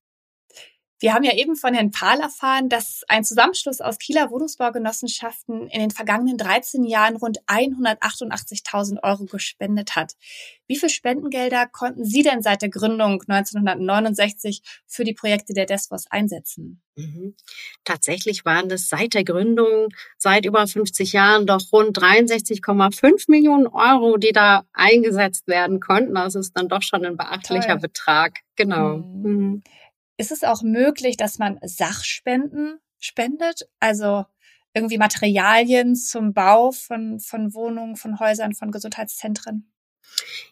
Wir 1.00 1.12
haben 1.12 1.24
ja 1.24 1.34
eben 1.34 1.56
von 1.56 1.74
Herrn 1.74 1.90
Pahl 1.90 2.20
erfahren, 2.20 2.68
dass 2.68 3.02
ein 3.08 3.24
Zusammenschluss 3.24 3.80
aus 3.80 3.98
Kieler 3.98 4.30
Wohnungsbaugenossenschaften 4.30 5.68
in 5.68 5.80
den 5.80 5.90
vergangenen 5.90 6.38
13 6.38 6.84
Jahren 6.84 7.16
rund 7.16 7.38
188.000 7.46 9.02
Euro 9.02 9.24
gespendet 9.24 9.96
hat. 9.96 10.12
Wie 10.66 10.76
viel 10.76 10.88
Spendengelder 10.88 11.66
konnten 11.66 12.04
Sie 12.04 12.22
denn 12.22 12.42
seit 12.42 12.62
der 12.62 12.70
Gründung 12.70 13.22
1969 13.26 14.62
für 14.86 15.04
die 15.04 15.12
Projekte 15.12 15.52
der 15.52 15.66
DESVOS 15.66 16.06
einsetzen? 16.10 16.80
Mhm. 16.96 17.34
Tatsächlich 17.84 18.44
waren 18.44 18.70
es 18.70 18.88
seit 18.88 19.14
der 19.14 19.24
Gründung, 19.24 19.88
seit 20.16 20.46
über 20.46 20.66
50 20.66 21.12
Jahren, 21.12 21.46
doch 21.46 21.72
rund 21.72 21.98
63,5 21.98 23.24
Millionen 23.28 23.66
Euro, 23.66 24.16
die 24.16 24.32
da 24.32 24.64
eingesetzt 24.72 25.48
werden 25.48 25.80
konnten. 25.80 26.14
Das 26.14 26.34
ist 26.34 26.52
dann 26.52 26.68
doch 26.68 26.82
schon 26.82 27.04
ein 27.04 27.16
beachtlicher 27.16 27.72
Toll. 27.72 27.80
Betrag. 27.80 28.38
Genau. 28.56 28.98
Mhm. 28.98 29.22
Mhm. 29.22 29.62
Ist 30.16 30.30
es 30.32 30.44
auch 30.44 30.62
möglich, 30.62 31.16
dass 31.16 31.38
man 31.38 31.58
Sachspenden 31.62 32.78
spendet? 32.98 33.68
Also 33.80 34.24
irgendwie 34.72 34.98
Materialien 34.98 35.96
zum 35.96 36.34
Bau 36.34 36.72
von, 36.72 37.20
von 37.20 37.54
Wohnungen, 37.54 37.96
von 37.96 38.18
Häusern, 38.20 38.54
von 38.54 38.70
Gesundheitszentren? 38.70 39.73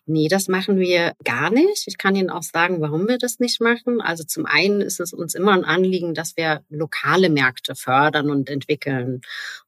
Nee, 0.06 0.28
das 0.28 0.48
machen 0.48 0.78
wir 0.78 1.12
gar 1.24 1.50
nicht. 1.50 1.86
Ich 1.86 1.98
kann 1.98 2.16
Ihnen 2.16 2.30
auch 2.30 2.42
sagen, 2.42 2.80
warum 2.80 3.06
wir 3.06 3.18
das 3.18 3.38
nicht 3.38 3.60
machen. 3.60 4.00
Also 4.00 4.24
zum 4.24 4.46
einen 4.46 4.80
ist 4.80 5.00
es 5.00 5.12
uns 5.12 5.34
immer 5.34 5.52
ein 5.52 5.64
Anliegen, 5.64 6.14
dass 6.14 6.36
wir 6.36 6.64
lokale 6.68 7.30
Märkte 7.30 7.74
fördern 7.74 8.30
und 8.30 8.50
entwickeln. 8.50 9.20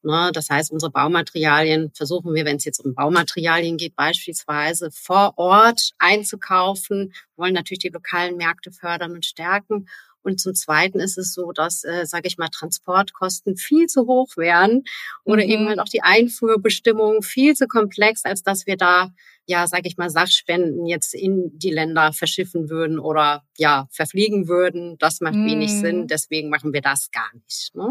Ne, 0.02 0.30
das 0.32 0.50
heißt, 0.50 0.72
unsere 0.72 0.90
Baumaterialien 0.90 1.92
versuchen 1.94 2.34
wir, 2.34 2.44
wenn 2.44 2.56
es 2.56 2.64
jetzt 2.64 2.80
um 2.80 2.94
Baumaterialien 2.94 3.76
geht, 3.76 3.94
beispielsweise 3.96 4.90
vor 4.90 5.34
Ort 5.36 5.92
einzukaufen, 5.98 7.12
wir 7.36 7.44
wollen 7.44 7.54
natürlich 7.54 7.80
die 7.80 7.88
lokalen 7.88 8.36
Märkte 8.36 8.72
fördern 8.72 9.12
und 9.12 9.24
stärken. 9.24 9.88
Und 10.24 10.40
zum 10.40 10.54
Zweiten 10.54 11.00
ist 11.00 11.18
es 11.18 11.34
so, 11.34 11.52
dass, 11.52 11.84
äh, 11.84 12.06
sage 12.06 12.26
ich 12.28 12.38
mal, 12.38 12.48
Transportkosten 12.48 13.56
viel 13.56 13.86
zu 13.86 14.06
hoch 14.06 14.36
wären 14.36 14.82
oder 15.24 15.44
mhm. 15.44 15.50
eben 15.50 15.68
halt 15.68 15.78
auch 15.78 15.88
die 15.88 16.02
Einfuhrbestimmungen 16.02 17.22
viel 17.22 17.54
zu 17.54 17.66
komplex, 17.66 18.24
als 18.24 18.42
dass 18.42 18.66
wir 18.66 18.76
da 18.76 19.10
ja, 19.46 19.66
sage 19.66 19.88
ich 19.88 19.96
mal, 19.96 20.10
Sachspenden 20.10 20.86
jetzt 20.86 21.14
in 21.14 21.58
die 21.58 21.70
Länder 21.70 22.12
verschiffen 22.12 22.70
würden 22.70 22.98
oder 22.98 23.44
ja, 23.58 23.88
verfliegen 23.90 24.48
würden. 24.48 24.96
Das 24.98 25.20
macht 25.20 25.34
mm. 25.34 25.46
wenig 25.46 25.70
Sinn. 25.70 26.06
Deswegen 26.06 26.48
machen 26.48 26.72
wir 26.72 26.80
das 26.80 27.10
gar 27.10 27.30
nicht. 27.34 27.74
Ne? 27.74 27.90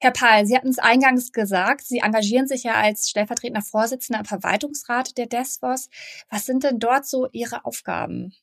Herr 0.00 0.12
Pahl, 0.12 0.46
Sie 0.46 0.56
hatten 0.56 0.68
es 0.68 0.78
eingangs 0.78 1.32
gesagt, 1.32 1.86
Sie 1.86 1.98
engagieren 1.98 2.46
sich 2.46 2.62
ja 2.62 2.74
als 2.74 3.08
stellvertretender 3.08 3.62
Vorsitzender 3.62 4.20
im 4.20 4.26
Verwaltungsrat 4.26 5.16
der 5.18 5.26
DESFOS. 5.26 5.88
Was 6.30 6.46
sind 6.46 6.62
denn 6.62 6.78
dort 6.78 7.06
so 7.06 7.28
Ihre 7.32 7.64
Aufgaben? 7.64 8.34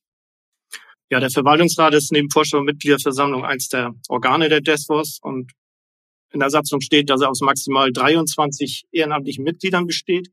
Ja, 1.14 1.20
der 1.20 1.30
Verwaltungsrat 1.30 1.94
ist 1.94 2.12
neben 2.12 2.32
Vorstand 2.32 2.62
und 2.62 2.66
Mitgliederversammlung 2.66 3.46
eins 3.46 3.70
der 3.70 3.94
Organe 4.10 4.50
der 4.50 4.62
DESFOS 4.62 5.20
und 5.22 5.52
in 6.32 6.40
der 6.40 6.50
Satzung 6.50 6.82
steht, 6.82 7.12
dass 7.12 7.22
er 7.22 7.30
aus 7.30 7.42
maximal 7.42 7.94
23 7.94 8.86
ehrenamtlichen 8.92 9.44
Mitgliedern 9.44 9.86
besteht. 9.86 10.32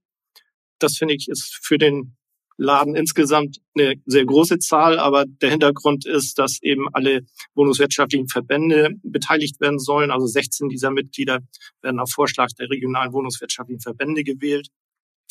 Das 0.78 0.96
finde 0.96 1.12
ich 1.12 1.28
ist 1.28 1.58
für 1.62 1.76
den 1.76 2.16
Laden 2.56 2.96
insgesamt 2.96 3.58
eine 3.74 3.96
sehr 4.06 4.24
große 4.24 4.58
Zahl, 4.58 4.98
aber 4.98 5.26
der 5.26 5.50
Hintergrund 5.50 6.06
ist, 6.06 6.38
dass 6.38 6.62
eben 6.62 6.88
alle 6.94 7.26
wohnungswirtschaftlichen 7.54 8.28
Verbände 8.28 8.88
beteiligt 9.02 9.60
werden 9.60 9.80
sollen. 9.80 10.10
Also 10.10 10.28
16 10.28 10.70
dieser 10.70 10.90
Mitglieder 10.90 11.40
werden 11.82 12.00
auf 12.00 12.10
Vorschlag 12.10 12.48
der 12.58 12.70
regionalen 12.70 13.12
wohnungswirtschaftlichen 13.12 13.82
Verbände 13.82 14.24
gewählt. 14.24 14.68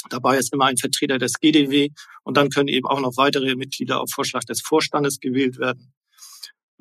Dabei 0.10 0.38
ist 0.38 0.54
immer 0.54 0.66
ein 0.66 0.78
Vertreter 0.78 1.18
des 1.18 1.40
GDW 1.40 1.90
und 2.24 2.38
dann 2.38 2.50
können 2.50 2.70
eben 2.70 2.88
auch 2.88 3.02
noch 3.02 3.18
weitere 3.18 3.56
Mitglieder 3.56 4.02
auf 4.02 4.10
Vorschlag 4.12 4.44
des 4.46 4.62
Vorstandes 4.62 5.20
gewählt 5.20 5.60
werden. 5.60 5.94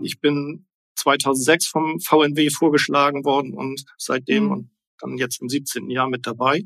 Ich 0.00 0.20
bin 0.20 0.66
2006 0.96 1.66
vom 1.66 2.00
VNW 2.00 2.50
vorgeschlagen 2.50 3.24
worden 3.24 3.54
und 3.54 3.84
seitdem 3.96 4.44
mhm. 4.44 4.50
und 4.52 4.70
dann 5.00 5.16
jetzt 5.16 5.40
im 5.40 5.48
17. 5.48 5.90
Jahr 5.90 6.08
mit 6.08 6.26
dabei. 6.26 6.64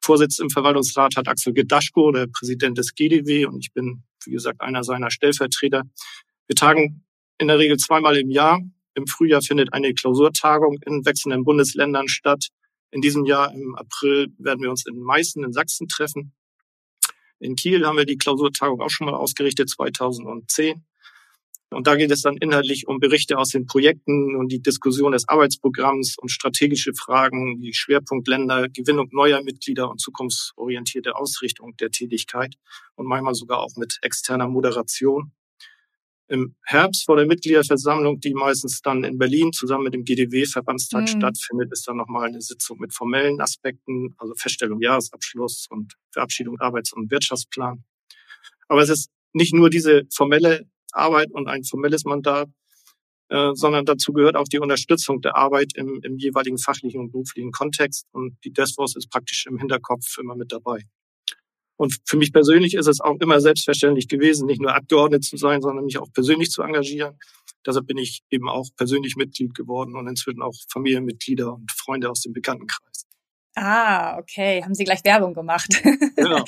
Vorsitz 0.00 0.38
im 0.38 0.50
Verwaltungsrat 0.50 1.16
hat 1.16 1.28
Axel 1.28 1.52
Gedaschko, 1.52 2.12
der 2.12 2.26
Präsident 2.26 2.78
des 2.78 2.94
GDW, 2.94 3.46
und 3.46 3.58
ich 3.60 3.72
bin, 3.72 4.04
wie 4.24 4.32
gesagt, 4.32 4.60
einer 4.60 4.84
seiner 4.84 5.10
Stellvertreter. 5.10 5.82
Wir 6.46 6.56
tagen 6.56 7.04
in 7.38 7.48
der 7.48 7.58
Regel 7.58 7.76
zweimal 7.76 8.16
im 8.16 8.30
Jahr. 8.30 8.60
Im 8.94 9.06
Frühjahr 9.06 9.42
findet 9.42 9.72
eine 9.72 9.94
Klausurtagung 9.94 10.78
in 10.86 11.04
wechselnden 11.04 11.44
Bundesländern 11.44 12.08
statt. 12.08 12.48
In 12.90 13.00
diesem 13.00 13.24
Jahr 13.24 13.52
im 13.52 13.74
April 13.74 14.32
werden 14.38 14.62
wir 14.62 14.70
uns 14.70 14.86
in 14.86 14.98
Meißen 14.98 15.42
in 15.44 15.52
Sachsen 15.52 15.88
treffen. 15.88 16.32
In 17.38 17.56
Kiel 17.56 17.84
haben 17.86 17.98
wir 17.98 18.06
die 18.06 18.16
Klausurtagung 18.16 18.80
auch 18.80 18.90
schon 18.90 19.06
mal 19.06 19.14
ausgerichtet, 19.14 19.68
2010. 19.68 20.84
Und 21.70 21.86
da 21.86 21.96
geht 21.96 22.12
es 22.12 22.22
dann 22.22 22.36
inhaltlich 22.36 22.86
um 22.86 23.00
Berichte 23.00 23.36
aus 23.38 23.50
den 23.50 23.66
Projekten 23.66 24.36
und 24.36 24.52
die 24.52 24.62
Diskussion 24.62 25.12
des 25.12 25.28
Arbeitsprogramms 25.28 26.16
und 26.16 26.28
strategische 26.28 26.94
Fragen 26.94 27.60
wie 27.60 27.74
Schwerpunktländer, 27.74 28.68
Gewinnung 28.68 29.08
neuer 29.10 29.42
Mitglieder 29.42 29.90
und 29.90 30.00
zukunftsorientierte 30.00 31.16
Ausrichtung 31.16 31.76
der 31.76 31.90
Tätigkeit 31.90 32.54
und 32.94 33.06
manchmal 33.06 33.34
sogar 33.34 33.58
auch 33.58 33.76
mit 33.76 33.98
externer 34.02 34.46
Moderation. 34.46 35.32
Im 36.28 36.56
Herbst 36.64 37.04
vor 37.04 37.16
der 37.16 37.26
Mitgliederversammlung, 37.26 38.18
die 38.18 38.34
meistens 38.34 38.80
dann 38.82 39.04
in 39.04 39.16
Berlin 39.16 39.52
zusammen 39.52 39.84
mit 39.84 39.94
dem 39.94 40.04
GDW-Verbandstag 40.04 41.02
mhm. 41.02 41.06
stattfindet, 41.06 41.70
ist 41.72 41.86
dann 41.86 41.96
nochmal 41.96 42.26
eine 42.26 42.40
Sitzung 42.40 42.78
mit 42.78 42.92
formellen 42.92 43.40
Aspekten, 43.40 44.14
also 44.18 44.34
Feststellung 44.34 44.80
Jahresabschluss 44.80 45.68
und 45.70 45.94
Verabschiedung 46.10 46.58
Arbeits- 46.58 46.92
und 46.92 47.10
Wirtschaftsplan. 47.10 47.84
Aber 48.68 48.82
es 48.82 48.88
ist 48.88 49.10
nicht 49.32 49.54
nur 49.54 49.70
diese 49.70 50.02
formelle 50.12 50.68
Arbeit 50.92 51.30
und 51.30 51.48
ein 51.48 51.62
formelles 51.62 52.04
Mandat, 52.04 52.48
äh, 53.28 53.52
sondern 53.54 53.84
dazu 53.84 54.12
gehört 54.12 54.36
auch 54.36 54.48
die 54.48 54.58
Unterstützung 54.60 55.20
der 55.20 55.36
Arbeit 55.36 55.72
im, 55.74 56.00
im 56.02 56.16
jeweiligen 56.16 56.58
fachlichen 56.58 57.00
und 57.00 57.12
beruflichen 57.12 57.52
Kontext. 57.52 58.06
Und 58.12 58.36
die 58.44 58.52
DESFOS 58.52 58.96
ist 58.96 59.10
praktisch 59.10 59.46
im 59.46 59.58
Hinterkopf 59.58 60.18
immer 60.18 60.36
mit 60.36 60.52
dabei. 60.52 60.82
Und 61.76 61.96
für 62.06 62.16
mich 62.16 62.32
persönlich 62.32 62.74
ist 62.74 62.86
es 62.86 63.00
auch 63.00 63.16
immer 63.20 63.40
selbstverständlich 63.40 64.08
gewesen, 64.08 64.46
nicht 64.46 64.60
nur 64.60 64.74
Abgeordnet 64.74 65.24
zu 65.24 65.36
sein, 65.36 65.60
sondern 65.60 65.84
mich 65.84 65.98
auch 65.98 66.10
persönlich 66.12 66.50
zu 66.50 66.62
engagieren. 66.62 67.18
Deshalb 67.66 67.86
bin 67.86 67.98
ich 67.98 68.22
eben 68.30 68.48
auch 68.48 68.68
persönlich 68.76 69.16
Mitglied 69.16 69.54
geworden 69.54 69.96
und 69.96 70.06
inzwischen 70.08 70.40
auch 70.40 70.54
Familienmitglieder 70.70 71.54
und 71.54 71.70
Freunde 71.72 72.10
aus 72.10 72.22
dem 72.22 72.32
Bekanntenkreis. 72.32 73.06
Ah, 73.56 74.18
okay. 74.18 74.62
Haben 74.62 74.74
Sie 74.74 74.84
gleich 74.84 75.04
Werbung 75.04 75.34
gemacht. 75.34 75.82
Genau. 76.16 76.44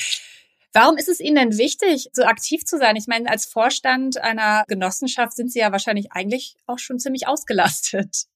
Warum 0.72 0.96
ist 0.96 1.08
es 1.08 1.20
Ihnen 1.20 1.36
denn 1.36 1.58
wichtig, 1.58 2.08
so 2.12 2.24
aktiv 2.24 2.64
zu 2.64 2.78
sein? 2.78 2.96
Ich 2.96 3.06
meine, 3.06 3.28
als 3.28 3.46
Vorstand 3.46 4.18
einer 4.18 4.64
Genossenschaft 4.68 5.34
sind 5.34 5.50
Sie 5.50 5.58
ja 5.58 5.72
wahrscheinlich 5.72 6.12
eigentlich 6.12 6.56
auch 6.66 6.78
schon 6.78 6.98
ziemlich 6.98 7.26
ausgelastet. 7.26 8.26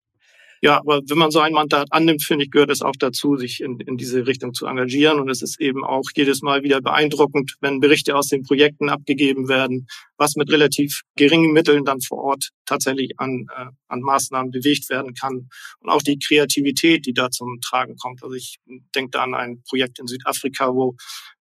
Ja, 0.64 0.78
aber 0.78 1.00
wenn 1.08 1.18
man 1.18 1.32
so 1.32 1.40
ein 1.40 1.54
Mandat 1.54 1.88
annimmt, 1.90 2.22
finde 2.22 2.44
ich, 2.44 2.52
gehört 2.52 2.70
es 2.70 2.82
auch 2.82 2.94
dazu, 2.96 3.36
sich 3.36 3.60
in, 3.60 3.80
in 3.80 3.96
diese 3.96 4.28
Richtung 4.28 4.54
zu 4.54 4.66
engagieren. 4.66 5.18
Und 5.18 5.28
es 5.28 5.42
ist 5.42 5.60
eben 5.60 5.84
auch 5.84 6.04
jedes 6.14 6.40
Mal 6.40 6.62
wieder 6.62 6.80
beeindruckend, 6.80 7.56
wenn 7.60 7.80
Berichte 7.80 8.14
aus 8.14 8.28
den 8.28 8.44
Projekten 8.44 8.88
abgegeben 8.88 9.48
werden, 9.48 9.88
was 10.16 10.36
mit 10.36 10.52
relativ 10.52 11.02
geringen 11.16 11.52
Mitteln 11.52 11.84
dann 11.84 12.00
vor 12.00 12.18
Ort 12.18 12.50
tatsächlich 12.64 13.18
an, 13.18 13.46
äh, 13.56 13.66
an 13.88 14.00
Maßnahmen 14.02 14.52
bewegt 14.52 14.88
werden 14.88 15.14
kann. 15.14 15.48
Und 15.80 15.90
auch 15.90 16.00
die 16.00 16.20
Kreativität, 16.20 17.06
die 17.06 17.12
da 17.12 17.28
zum 17.28 17.58
Tragen 17.60 17.96
kommt. 17.96 18.22
Also 18.22 18.36
ich 18.36 18.60
denke 18.94 19.10
da 19.10 19.24
an 19.24 19.34
ein 19.34 19.62
Projekt 19.68 19.98
in 19.98 20.06
Südafrika, 20.06 20.72
wo 20.72 20.94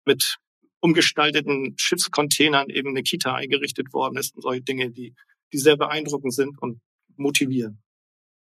mit 0.06 0.38
umgestalteten 0.80 1.76
Schiffscontainern 1.78 2.70
eben 2.70 2.92
eine 2.92 3.04
Kita 3.04 3.36
eingerichtet 3.36 3.92
worden 3.92 4.18
ist 4.18 4.34
und 4.38 4.44
solche 4.44 4.62
Dinge, 4.62 4.92
die, 4.92 5.14
die 5.52 5.58
sehr 5.58 5.76
beeindruckend 5.76 6.34
sind 6.34 6.58
und 6.62 6.80
motivieren. 7.18 7.82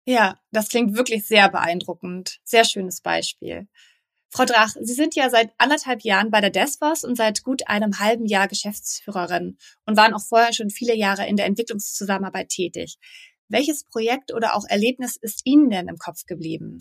Ja, 0.05 0.39
das 0.51 0.70
klingt 0.70 0.96
wirklich 0.96 1.27
sehr 1.27 1.50
beeindruckend. 1.50 2.39
Sehr 2.43 2.65
schönes 2.65 3.01
Beispiel. 3.01 3.67
Frau 4.29 4.46
Drach, 4.46 4.74
Sie 4.79 4.93
sind 4.93 5.15
ja 5.15 5.29
seit 5.29 5.51
anderthalb 5.58 6.01
Jahren 6.03 6.31
bei 6.31 6.39
der 6.39 6.50
DESFOS 6.50 7.03
und 7.03 7.17
seit 7.17 7.43
gut 7.43 7.67
einem 7.67 8.00
halben 8.00 8.25
Jahr 8.25 8.48
Geschäftsführerin 8.48 9.58
und 9.86 9.98
waren 9.98 10.13
auch 10.13 10.24
vorher 10.24 10.53
schon 10.53 10.70
viele 10.70 10.96
Jahre 10.96 11.27
in 11.27 11.36
der 11.36 11.46
Entwicklungszusammenarbeit 11.48 12.50
tätig. 12.50 12.98
Welches 13.50 13.84
Projekt 13.84 14.34
oder 14.34 14.55
auch 14.55 14.63
Erlebnis 14.67 15.17
ist 15.17 15.41
Ihnen 15.43 15.70
denn 15.70 15.89
im 15.89 15.98
Kopf 15.98 16.25
geblieben? 16.25 16.77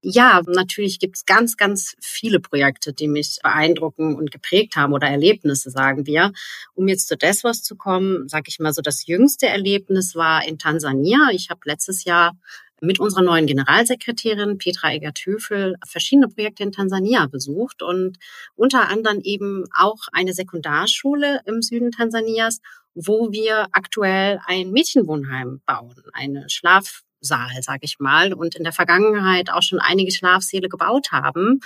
Ja, 0.00 0.42
natürlich 0.46 1.00
gibt's 1.00 1.26
ganz, 1.26 1.56
ganz 1.56 1.96
viele 2.00 2.38
Projekte, 2.38 2.92
die 2.92 3.08
mich 3.08 3.38
beeindrucken 3.42 4.14
und 4.14 4.30
geprägt 4.30 4.76
haben 4.76 4.92
oder 4.92 5.08
Erlebnisse, 5.08 5.70
sagen 5.70 6.06
wir. 6.06 6.32
Um 6.74 6.86
jetzt 6.86 7.08
zu 7.08 7.16
Desvos 7.16 7.64
zu 7.64 7.74
kommen, 7.74 8.28
sage 8.28 8.44
ich 8.46 8.60
mal 8.60 8.72
so, 8.72 8.80
das 8.80 9.06
jüngste 9.06 9.48
Erlebnis 9.48 10.14
war 10.14 10.46
in 10.46 10.56
Tansania. 10.56 11.30
Ich 11.32 11.50
habe 11.50 11.60
letztes 11.64 12.04
Jahr 12.04 12.36
mit 12.80 13.00
unserer 13.00 13.22
neuen 13.22 13.46
Generalsekretärin 13.46 14.58
Petra 14.58 14.92
Egert-Höfel 14.92 15.74
verschiedene 15.84 16.28
Projekte 16.28 16.62
in 16.62 16.70
Tansania 16.70 17.26
besucht 17.26 17.82
und 17.82 18.18
unter 18.54 18.88
anderem 18.88 19.20
eben 19.22 19.64
auch 19.74 20.06
eine 20.12 20.32
Sekundarschule 20.32 21.40
im 21.44 21.60
Süden 21.60 21.90
Tansanias, 21.90 22.60
wo 22.94 23.32
wir 23.32 23.66
aktuell 23.72 24.40
ein 24.46 24.70
Mädchenwohnheim 24.70 25.60
bauen, 25.66 25.96
eine 26.12 26.48
Schlaf 26.48 27.02
Saal, 27.20 27.62
sage 27.62 27.80
ich 27.82 27.98
mal, 27.98 28.32
und 28.32 28.54
in 28.54 28.64
der 28.64 28.72
Vergangenheit 28.72 29.50
auch 29.50 29.62
schon 29.62 29.80
einige 29.80 30.12
Schlafsäle 30.12 30.68
gebaut 30.68 31.12
haben. 31.12 31.60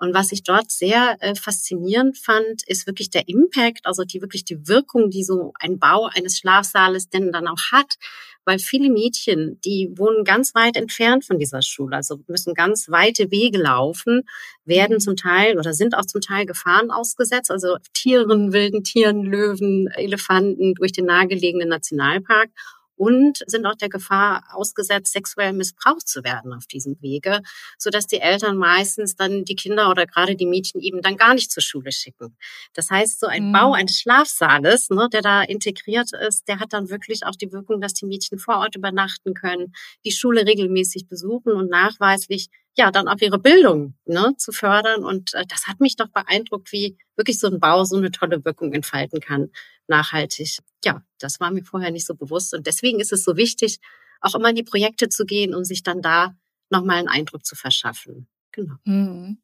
Und 0.00 0.14
was 0.14 0.30
ich 0.30 0.44
dort 0.44 0.70
sehr 0.70 1.16
äh, 1.20 1.34
faszinierend 1.34 2.16
fand, 2.16 2.62
ist 2.66 2.86
wirklich 2.86 3.10
der 3.10 3.28
Impact, 3.28 3.80
also 3.84 4.04
die 4.04 4.20
wirklich 4.22 4.44
die 4.44 4.68
Wirkung, 4.68 5.10
die 5.10 5.24
so 5.24 5.52
ein 5.58 5.80
Bau 5.80 6.08
eines 6.14 6.38
Schlafsaales 6.38 7.08
denn 7.08 7.32
dann 7.32 7.48
auch 7.48 7.72
hat, 7.72 7.96
weil 8.44 8.60
viele 8.60 8.90
Mädchen, 8.90 9.60
die 9.64 9.92
wohnen 9.96 10.24
ganz 10.24 10.54
weit 10.54 10.76
entfernt 10.76 11.24
von 11.24 11.38
dieser 11.38 11.62
Schule, 11.62 11.96
also 11.96 12.20
müssen 12.28 12.54
ganz 12.54 12.88
weite 12.88 13.30
Wege 13.30 13.58
laufen, 13.58 14.22
werden 14.64 15.00
zum 15.00 15.16
Teil 15.16 15.58
oder 15.58 15.74
sind 15.74 15.94
auch 15.96 16.06
zum 16.06 16.20
Teil 16.20 16.46
Gefahren 16.46 16.90
ausgesetzt, 16.90 17.50
also 17.50 17.76
Tieren, 17.92 18.52
wilden 18.52 18.84
Tieren, 18.84 19.22
Löwen, 19.22 19.88
Elefanten 19.88 20.74
durch 20.74 20.92
den 20.92 21.06
nahegelegenen 21.06 21.68
Nationalpark 21.68 22.50
und 22.98 23.38
sind 23.46 23.64
auch 23.64 23.76
der 23.76 23.88
Gefahr 23.88 24.44
ausgesetzt, 24.52 25.12
sexuell 25.12 25.52
missbraucht 25.52 26.06
zu 26.06 26.24
werden 26.24 26.52
auf 26.52 26.66
diesem 26.66 27.00
Wege, 27.00 27.40
so 27.78 27.90
dass 27.90 28.06
die 28.06 28.20
Eltern 28.20 28.56
meistens 28.56 29.16
dann 29.16 29.44
die 29.44 29.54
Kinder 29.56 29.90
oder 29.90 30.06
gerade 30.06 30.36
die 30.36 30.46
Mädchen 30.46 30.80
eben 30.80 31.00
dann 31.00 31.16
gar 31.16 31.34
nicht 31.34 31.50
zur 31.50 31.62
Schule 31.62 31.92
schicken. 31.92 32.36
Das 32.74 32.90
heißt, 32.90 33.20
so 33.20 33.26
ein 33.26 33.48
mhm. 33.48 33.52
Bau 33.52 33.72
eines 33.72 33.98
Schlafsaales, 33.98 34.90
ne, 34.90 35.08
der 35.12 35.22
da 35.22 35.42
integriert 35.42 36.12
ist, 36.12 36.48
der 36.48 36.60
hat 36.60 36.72
dann 36.72 36.90
wirklich 36.90 37.24
auch 37.24 37.36
die 37.36 37.52
Wirkung, 37.52 37.80
dass 37.80 37.94
die 37.94 38.06
Mädchen 38.06 38.38
vor 38.38 38.58
Ort 38.58 38.76
übernachten 38.76 39.34
können, 39.34 39.72
die 40.04 40.12
Schule 40.12 40.44
regelmäßig 40.46 41.08
besuchen 41.08 41.52
und 41.52 41.70
nachweislich 41.70 42.48
ja 42.78 42.90
dann 42.90 43.08
auch 43.08 43.20
ihre 43.20 43.38
Bildung 43.38 43.94
ne, 44.06 44.34
zu 44.38 44.52
fördern. 44.52 45.04
Und 45.04 45.34
äh, 45.34 45.44
das 45.46 45.66
hat 45.66 45.80
mich 45.80 45.96
doch 45.96 46.08
beeindruckt, 46.08 46.72
wie 46.72 46.96
wirklich 47.16 47.38
so 47.38 47.48
ein 47.48 47.60
Bau 47.60 47.84
so 47.84 47.96
eine 47.96 48.10
tolle 48.10 48.44
Wirkung 48.44 48.72
entfalten 48.72 49.20
kann, 49.20 49.50
nachhaltig. 49.88 50.58
Ja, 50.84 51.02
das 51.18 51.40
war 51.40 51.50
mir 51.50 51.64
vorher 51.64 51.90
nicht 51.90 52.06
so 52.06 52.14
bewusst. 52.14 52.54
Und 52.54 52.66
deswegen 52.66 53.00
ist 53.00 53.12
es 53.12 53.24
so 53.24 53.36
wichtig, 53.36 53.80
auch 54.20 54.34
immer 54.34 54.50
in 54.50 54.56
die 54.56 54.62
Projekte 54.62 55.08
zu 55.08 55.24
gehen, 55.24 55.54
um 55.54 55.64
sich 55.64 55.82
dann 55.82 56.02
da 56.02 56.36
nochmal 56.70 56.98
einen 56.98 57.08
Eindruck 57.08 57.44
zu 57.44 57.56
verschaffen. 57.56 58.28
Genau. 58.52 58.74
Mhm. 58.84 59.38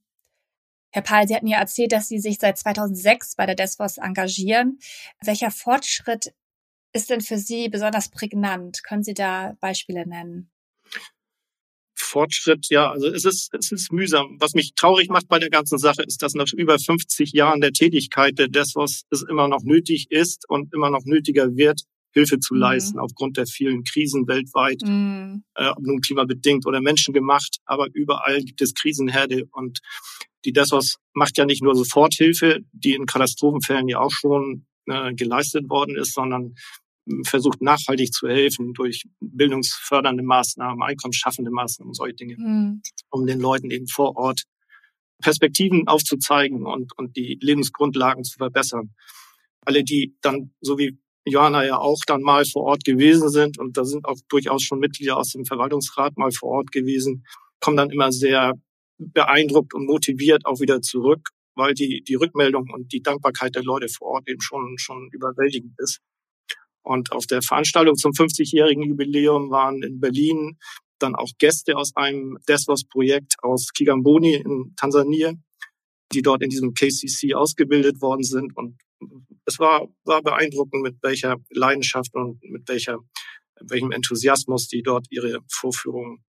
Herr 0.91 1.03
Pahl, 1.03 1.27
Sie 1.27 1.35
hatten 1.35 1.49
ja 1.49 1.59
erzählt, 1.59 1.91
dass 1.91 2.07
Sie 2.07 2.21
sich 2.21 2.39
seit 2.39 2.57
2006 2.57 3.35
bei 3.35 3.47
der 3.47 3.57
DESFOS 3.57 3.99
engagieren. 3.99 4.79
Welcher 5.21 5.51
Fortschritt 5.51 6.33
ist 6.93 7.11
denn 7.11 7.21
für 7.21 7.39
Sie 7.39 7.69
besonders 7.69 8.09
prägnant? 8.11 8.85
Können 8.85 9.03
Sie 9.03 9.15
da 9.15 9.57
Beispiele 9.61 10.07
nennen? 10.07 10.51
Fortschritt, 12.15 12.69
ja, 12.71 12.93
also 12.93 13.09
es 13.09 13.25
ist, 13.25 13.53
es 13.53 13.73
ist 13.73 13.93
mühsam. 13.93 14.37
Was 14.39 14.55
mich 14.55 14.75
traurig 14.77 15.09
macht 15.11 15.27
bei 15.27 15.41
der 15.41 15.51
ganzen 15.51 15.79
Sache 15.79 16.05
ist, 16.05 16.23
dass 16.23 16.35
nach 16.35 16.47
über 16.57 16.79
50 16.79 17.33
Jahren 17.33 17.61
der 17.61 17.73
Tätigkeit 17.73 18.39
der 18.39 18.47
DESOS 18.47 19.03
es 19.11 19.25
immer 19.29 19.49
noch 19.49 19.65
nötig 19.65 20.07
ist 20.11 20.49
und 20.49 20.73
immer 20.73 20.91
noch 20.91 21.05
nötiger 21.05 21.57
wird, 21.57 21.81
Hilfe 22.13 22.39
zu 22.39 22.55
mhm. 22.55 22.61
leisten 22.61 22.99
aufgrund 23.01 23.37
der 23.37 23.47
vielen 23.47 23.83
Krisen 23.83 24.29
weltweit, 24.29 24.81
mhm. 24.83 25.43
äh, 25.57 25.71
ob 25.71 25.81
nun 25.81 26.01
klimabedingt 26.01 26.67
oder 26.67 26.81
menschengemacht, 26.81 27.59
aber 27.65 27.89
überall 27.93 28.39
gibt 28.45 28.63
es 28.63 28.75
Krisenherde 28.75 29.47
und 29.51 29.81
die 30.45 30.53
DESOS 30.53 30.99
macht 31.15 31.37
ja 31.37 31.47
nicht 31.47 31.65
nur 31.65 31.75
Soforthilfe, 31.75 32.61
die 32.71 32.95
in 32.95 33.07
Katastrophenfällen 33.07 33.89
ja 33.89 33.99
auch 33.99 34.13
schon 34.13 34.67
äh, 34.87 35.13
geleistet 35.15 35.69
worden 35.69 35.97
ist, 35.97 36.15
sondern 36.15 36.55
versucht 37.25 37.61
nachhaltig 37.61 38.13
zu 38.13 38.29
helfen 38.29 38.73
durch 38.73 39.05
bildungsfördernde 39.21 40.23
Maßnahmen, 40.23 40.83
einkommensschaffende 40.83 41.51
Maßnahmen 41.51 41.91
und 41.91 41.95
solche 41.95 42.15
Dinge, 42.15 42.37
mhm. 42.39 42.83
um 43.11 43.27
den 43.27 43.41
Leuten 43.41 43.71
eben 43.71 43.87
vor 43.87 44.17
Ort 44.17 44.45
Perspektiven 45.23 45.87
aufzuzeigen 45.87 46.67
und, 46.67 46.97
und 46.99 47.17
die 47.17 47.39
Lebensgrundlagen 47.41 48.25
zu 48.25 48.37
verbessern. 48.37 48.95
Alle, 49.65 49.85
die 49.85 50.17
dann, 50.21 50.53
so 50.61 50.79
wie 50.79 50.99
Johanna 51.27 51.65
ja 51.65 51.79
auch 51.79 52.01
dann 52.07 52.23
mal 52.23 52.45
vor 52.45 52.65
Ort 52.65 52.85
gewesen 52.85 53.31
sind, 53.31 53.59
und 53.59 53.77
da 53.77 53.85
sind 53.85 54.05
auch 54.05 54.19
durchaus 54.29 54.63
schon 54.63 54.79
Mitglieder 54.79 55.17
aus 55.17 55.31
dem 55.31 55.45
Verwaltungsrat 55.45 56.17
mal 56.17 56.33
vor 56.33 56.51
Ort 56.51 56.73
gewesen, 56.73 57.25
kommen 57.61 57.77
dann 57.77 57.91
immer 57.91 58.13
sehr 58.13 58.53
beeindruckt 58.99 59.75
und 59.75 59.87
motiviert 59.87 60.45
auch 60.45 60.61
wieder 60.61 60.83
zurück, 60.83 61.31
weil 61.55 61.75
die, 61.75 62.03
die 62.03 62.15
Rückmeldung 62.15 62.71
und 62.73 62.93
die 62.93 63.03
Dankbarkeit 63.03 63.55
der 63.55 63.63
Leute 63.63 63.89
vor 63.89 64.09
Ort 64.09 64.29
eben 64.29 64.41
schon, 64.41 64.77
schon 64.79 65.09
überwältigend 65.13 65.75
ist. 65.79 66.01
Und 66.85 67.13
auf 67.13 67.27
der 67.27 67.43
Veranstaltung 67.43 67.97
zum 67.97 68.13
50-jährigen 68.13 68.83
Jubiläum 68.85 69.51
waren 69.51 69.83
in 69.83 70.01
Berlin 70.01 70.59
dann 70.99 71.15
auch 71.15 71.31
Gäste 71.39 71.77
aus 71.77 71.97
einem 71.97 72.39
Desvos-Projekt 72.49 73.35
aus 73.43 73.73
Kigamboni 73.73 74.35
in 74.35 74.75
Tansania, 74.77 75.33
die 76.13 76.23
dort 76.23 76.43
in 76.43 76.51
diesem 76.51 76.75
KCC 76.75 77.35
ausgebildet 77.35 78.01
worden 78.01 78.23
sind. 78.23 78.57
Und 78.57 78.79
es 79.47 79.59
war, 79.59 79.89
war 80.05 80.23
beeindruckend, 80.23 80.83
mit 80.83 80.97
welcher 81.03 81.37
Leidenschaft 81.51 82.15
und 82.15 82.43
mit 82.43 82.69
welcher, 82.69 82.99
welchem 83.61 83.93
Enthusiasmus 83.93 84.69
die 84.69 84.83
dort 84.83 85.07
ihre 85.11 85.41
Vorführungen 85.51 86.25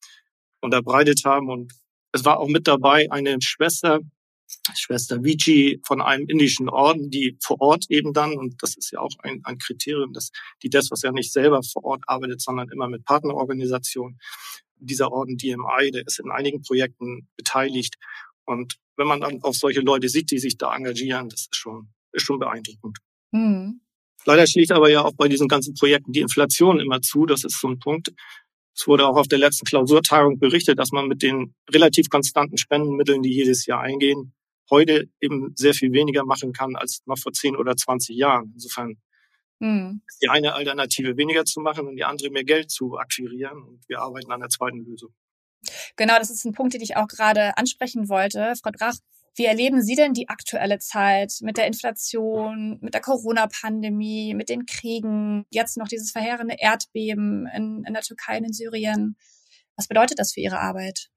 unterbreitet 0.62 1.22
haben. 1.26 1.50
Und 1.50 1.74
es 2.14 2.24
war 2.26 2.40
auch 2.40 2.48
mit 2.48 2.68
dabei 2.68 3.12
eine 3.12 3.38
Schwester, 3.42 4.00
Schwester 4.76 5.24
Vici 5.24 5.82
von 5.86 6.02
einem 6.02 6.28
indischen 6.28 6.70
Orden, 6.70 7.10
die 7.10 7.38
vor 7.42 7.62
Ort 7.62 7.86
eben 7.90 8.14
dann, 8.14 8.34
und 8.34 8.62
das 8.62 8.76
ist 8.76 8.92
ja 8.92 9.00
auch 9.00 9.12
ein, 9.20 9.42
ein 9.44 9.58
Kriterium, 9.58 10.14
dass 10.14 10.32
die 10.62 10.70
das, 10.70 10.90
was 10.92 11.02
ja 11.02 11.12
nicht 11.12 11.32
selber 11.32 11.62
vor 11.64 11.84
Ort 11.84 12.04
arbeitet, 12.08 12.42
sondern 12.42 12.70
immer 12.70 12.88
mit 12.88 13.06
Partnerorganisationen, 13.06 14.20
dieser 14.78 15.12
Orden 15.12 15.38
DMI, 15.38 15.92
der 15.92 16.06
ist 16.06 16.20
in 16.20 16.32
einigen 16.32 16.62
Projekten 16.62 17.28
beteiligt. 17.38 17.96
Und 18.46 18.76
wenn 18.98 19.08
man 19.08 19.22
dann 19.22 19.42
auf 19.44 19.56
solche 19.56 19.80
Leute 19.80 20.10
sieht, 20.10 20.32
die 20.32 20.40
sich 20.40 20.58
da 20.58 20.76
engagieren, 20.76 21.30
das 21.30 21.42
ist 21.42 21.56
schon, 21.56 21.90
ist 22.12 22.24
schon 22.24 22.40
beeindruckend. 22.40 22.98
Mhm. 23.32 23.82
Leider 24.26 24.48
schlägt 24.48 24.72
aber 24.72 24.90
ja 24.90 25.04
auch 25.04 25.14
bei 25.14 25.28
diesen 25.28 25.48
ganzen 25.48 25.74
Projekten 25.74 26.14
die 26.14 26.22
Inflation 26.22 26.80
immer 26.80 27.02
zu. 27.02 27.26
Das 27.26 27.44
ist 27.44 27.60
so 27.60 27.68
ein 27.68 27.80
Punkt. 27.80 28.14
Es 28.76 28.88
wurde 28.88 29.06
auch 29.06 29.18
auf 29.18 29.28
der 29.28 29.40
letzten 29.40 29.66
Klausurtagung 29.66 30.40
berichtet, 30.40 30.80
dass 30.80 30.92
man 30.92 31.08
mit 31.08 31.22
den 31.22 31.54
relativ 31.70 32.10
konstanten 32.10 32.58
Spendenmitteln, 32.58 33.22
die 33.22 33.34
jedes 33.34 33.66
Jahr 33.66 33.82
eingehen, 33.82 34.34
heute 34.70 35.10
eben 35.20 35.54
sehr 35.56 35.74
viel 35.74 35.92
weniger 35.92 36.26
machen 36.26 36.54
kann 36.54 36.76
als 36.76 37.02
noch 37.06 37.18
vor 37.18 37.32
10 37.32 37.56
oder 37.56 37.76
20 37.76 38.16
Jahren. 38.16 38.52
Insofern 38.54 38.98
hm. 39.60 40.02
ist 40.08 40.22
die 40.22 40.30
eine 40.30 40.54
Alternative 40.54 41.18
weniger 41.18 41.46
zu 41.46 41.60
machen 41.62 41.88
und 41.88 41.96
die 41.96 42.04
andere 42.04 42.30
mehr 42.30 42.44
Geld 42.44 42.72
zu 42.72 42.98
akquirieren. 42.98 43.62
Und 43.64 43.88
wir 43.88 44.00
arbeiten 44.00 44.32
an 44.32 44.40
der 44.40 44.50
zweiten 44.50 44.84
Lösung. 44.86 45.14
Genau, 45.96 46.18
das 46.18 46.30
ist 46.30 46.46
ein 46.46 46.54
Punkt, 46.54 46.74
den 46.74 46.82
ich 46.82 46.98
auch 46.98 47.08
gerade 47.08 47.58
ansprechen 47.58 48.10
wollte. 48.10 48.54
Frau 48.62 48.72
Drach, 48.72 48.96
wie 49.36 49.46
erleben 49.46 49.82
Sie 49.82 49.96
denn 49.96 50.14
die 50.14 50.30
aktuelle 50.30 50.80
Zeit 50.80 51.34
mit 51.42 51.58
der 51.58 51.66
Inflation, 51.66 52.78
mit 52.82 52.94
der 52.94 53.02
Corona-Pandemie, 53.02 54.34
mit 54.36 54.50
den 54.50 54.66
Kriegen, 54.66 55.46
jetzt 55.50 55.78
noch 55.78 55.88
dieses 55.88 56.12
verheerende 56.12 56.56
Erdbeben 56.60 57.48
in, 57.48 57.84
in 57.86 57.94
der 57.94 58.04
Türkei 58.04 58.38
und 58.38 58.46
in 58.46 58.54
Syrien? 58.54 59.16
Was 59.76 59.88
bedeutet 59.88 60.20
das 60.20 60.34
für 60.34 60.42
Ihre 60.42 60.60
Arbeit? 60.60 61.10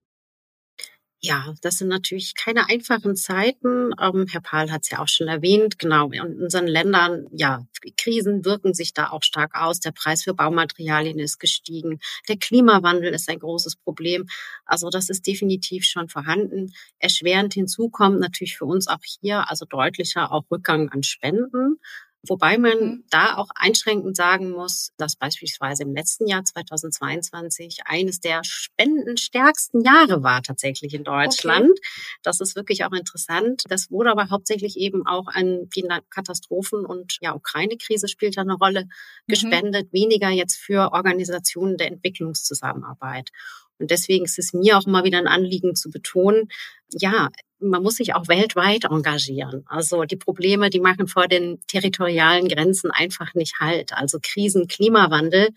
Ja, 1.28 1.54
das 1.60 1.78
sind 1.78 1.88
natürlich 1.88 2.36
keine 2.36 2.68
einfachen 2.68 3.16
Zeiten. 3.16 3.90
Ähm, 4.00 4.26
Herr 4.30 4.40
Pahl 4.40 4.70
hat 4.70 4.82
es 4.84 4.90
ja 4.90 5.00
auch 5.00 5.08
schon 5.08 5.26
erwähnt. 5.26 5.76
Genau, 5.76 6.12
in 6.12 6.40
unseren 6.40 6.68
Ländern, 6.68 7.26
ja, 7.32 7.66
Krisen 7.96 8.44
wirken 8.44 8.74
sich 8.74 8.94
da 8.94 9.10
auch 9.10 9.24
stark 9.24 9.56
aus. 9.56 9.80
Der 9.80 9.90
Preis 9.90 10.22
für 10.22 10.34
Baumaterialien 10.34 11.18
ist 11.18 11.40
gestiegen. 11.40 11.98
Der 12.28 12.36
Klimawandel 12.36 13.12
ist 13.12 13.28
ein 13.28 13.40
großes 13.40 13.74
Problem. 13.74 14.28
Also 14.66 14.88
das 14.88 15.08
ist 15.08 15.26
definitiv 15.26 15.84
schon 15.84 16.08
vorhanden. 16.08 16.72
Erschwerend 17.00 17.54
hinzu 17.54 17.88
kommt 17.88 18.20
natürlich 18.20 18.56
für 18.56 18.66
uns 18.66 18.86
auch 18.86 19.02
hier, 19.02 19.50
also 19.50 19.64
deutlicher 19.64 20.30
auch 20.30 20.44
Rückgang 20.48 20.90
an 20.90 21.02
Spenden. 21.02 21.80
Wobei 22.28 22.58
man 22.58 22.78
mhm. 22.78 23.04
da 23.10 23.36
auch 23.36 23.48
einschränkend 23.54 24.16
sagen 24.16 24.50
muss, 24.50 24.92
dass 24.96 25.16
beispielsweise 25.16 25.82
im 25.82 25.94
letzten 25.94 26.26
Jahr 26.26 26.44
2022 26.44 27.80
eines 27.84 28.20
der 28.20 28.42
spendenstärksten 28.44 29.82
Jahre 29.82 30.22
war 30.22 30.42
tatsächlich 30.42 30.94
in 30.94 31.04
Deutschland. 31.04 31.70
Okay. 31.70 32.18
Das 32.22 32.40
ist 32.40 32.56
wirklich 32.56 32.84
auch 32.84 32.92
interessant. 32.92 33.62
Das 33.68 33.90
wurde 33.90 34.10
aber 34.10 34.30
hauptsächlich 34.30 34.76
eben 34.76 35.06
auch 35.06 35.26
an 35.28 35.68
die 35.74 35.86
Katastrophen 36.10 36.84
und 36.84 37.18
ja, 37.20 37.34
Ukraine-Krise 37.34 38.08
spielt 38.08 38.36
da 38.36 38.42
eine 38.42 38.54
Rolle 38.54 38.84
mhm. 38.84 38.88
gespendet, 39.26 39.92
weniger 39.92 40.30
jetzt 40.30 40.56
für 40.56 40.92
Organisationen 40.92 41.76
der 41.76 41.88
Entwicklungszusammenarbeit. 41.88 43.30
Und 43.78 43.90
deswegen 43.90 44.24
ist 44.24 44.38
es 44.38 44.52
mir 44.52 44.78
auch 44.78 44.86
immer 44.86 45.04
wieder 45.04 45.18
ein 45.18 45.26
Anliegen 45.26 45.74
zu 45.74 45.90
betonen, 45.90 46.48
ja, 46.90 47.28
man 47.58 47.82
muss 47.82 47.96
sich 47.96 48.14
auch 48.14 48.28
weltweit 48.28 48.84
engagieren. 48.84 49.64
Also 49.66 50.04
die 50.04 50.16
Probleme, 50.16 50.70
die 50.70 50.80
machen 50.80 51.08
vor 51.08 51.26
den 51.26 51.58
territorialen 51.66 52.48
Grenzen 52.48 52.90
einfach 52.90 53.34
nicht 53.34 53.60
halt. 53.60 53.92
Also 53.92 54.18
Krisen, 54.22 54.68
Klimawandel 54.68 55.48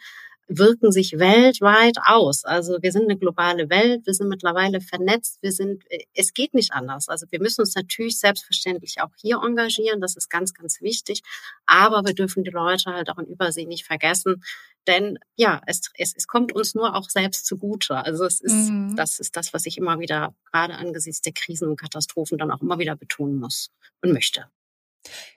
wirken 0.50 0.92
sich 0.92 1.20
weltweit 1.20 1.98
aus. 2.04 2.44
Also 2.44 2.80
wir 2.82 2.92
sind 2.92 3.04
eine 3.04 3.18
globale 3.18 3.70
Welt, 3.70 4.06
wir 4.06 4.14
sind 4.14 4.30
mittlerweile 4.30 4.82
vernetzt, 4.82 5.38
wir 5.42 5.52
sind, 5.52 5.84
es 6.14 6.34
geht 6.34 6.56
nicht 6.56 6.74
anders. 6.74 7.08
Also 7.08 7.28
wir 7.30 7.40
müssen 7.40 7.62
uns 7.62 7.76
natürlich 7.76 8.20
selbstverständlich 8.20 8.96
auch 9.02 9.12
hier 9.22 9.40
engagieren, 9.44 10.02
das 10.02 10.16
ist 10.16 10.30
ganz, 10.30 10.54
ganz 10.54 10.82
wichtig. 10.82 11.22
Aber 11.68 12.04
wir 12.06 12.16
dürfen 12.16 12.44
die 12.44 12.50
Leute 12.50 12.92
halt 12.92 13.10
auch 13.10 13.20
in 13.20 13.28
Übersee 13.28 13.66
nicht 13.66 13.86
vergessen, 13.86 14.44
denn 14.88 15.20
ja, 15.36 15.62
es, 15.68 15.82
es, 15.94 16.16
es 16.16 16.26
kommt 16.26 16.52
uns 16.52 16.74
nur 16.74 16.96
auch 16.96 17.10
selbst 17.10 17.46
zugute. 17.46 17.98
Also 17.98 18.26
es 18.26 18.42
ist, 18.42 18.72
mhm. 18.72 18.96
das 18.96 19.20
ist 19.20 19.38
das, 19.38 19.54
was 19.54 19.68
ich 19.68 19.78
immer 19.78 20.00
wieder 20.00 20.34
gerade 20.52 20.76
angesichts 20.76 21.22
der 21.22 21.34
Krisen 21.34 21.68
und 21.70 21.80
Katastrophen 21.80 22.40
dann 22.40 22.50
auch 22.50 22.62
immer 22.62 22.80
wieder 22.80 22.96
betonen 22.96 23.38
muss 23.38 23.70
und 24.02 24.14
möchte. 24.14 24.46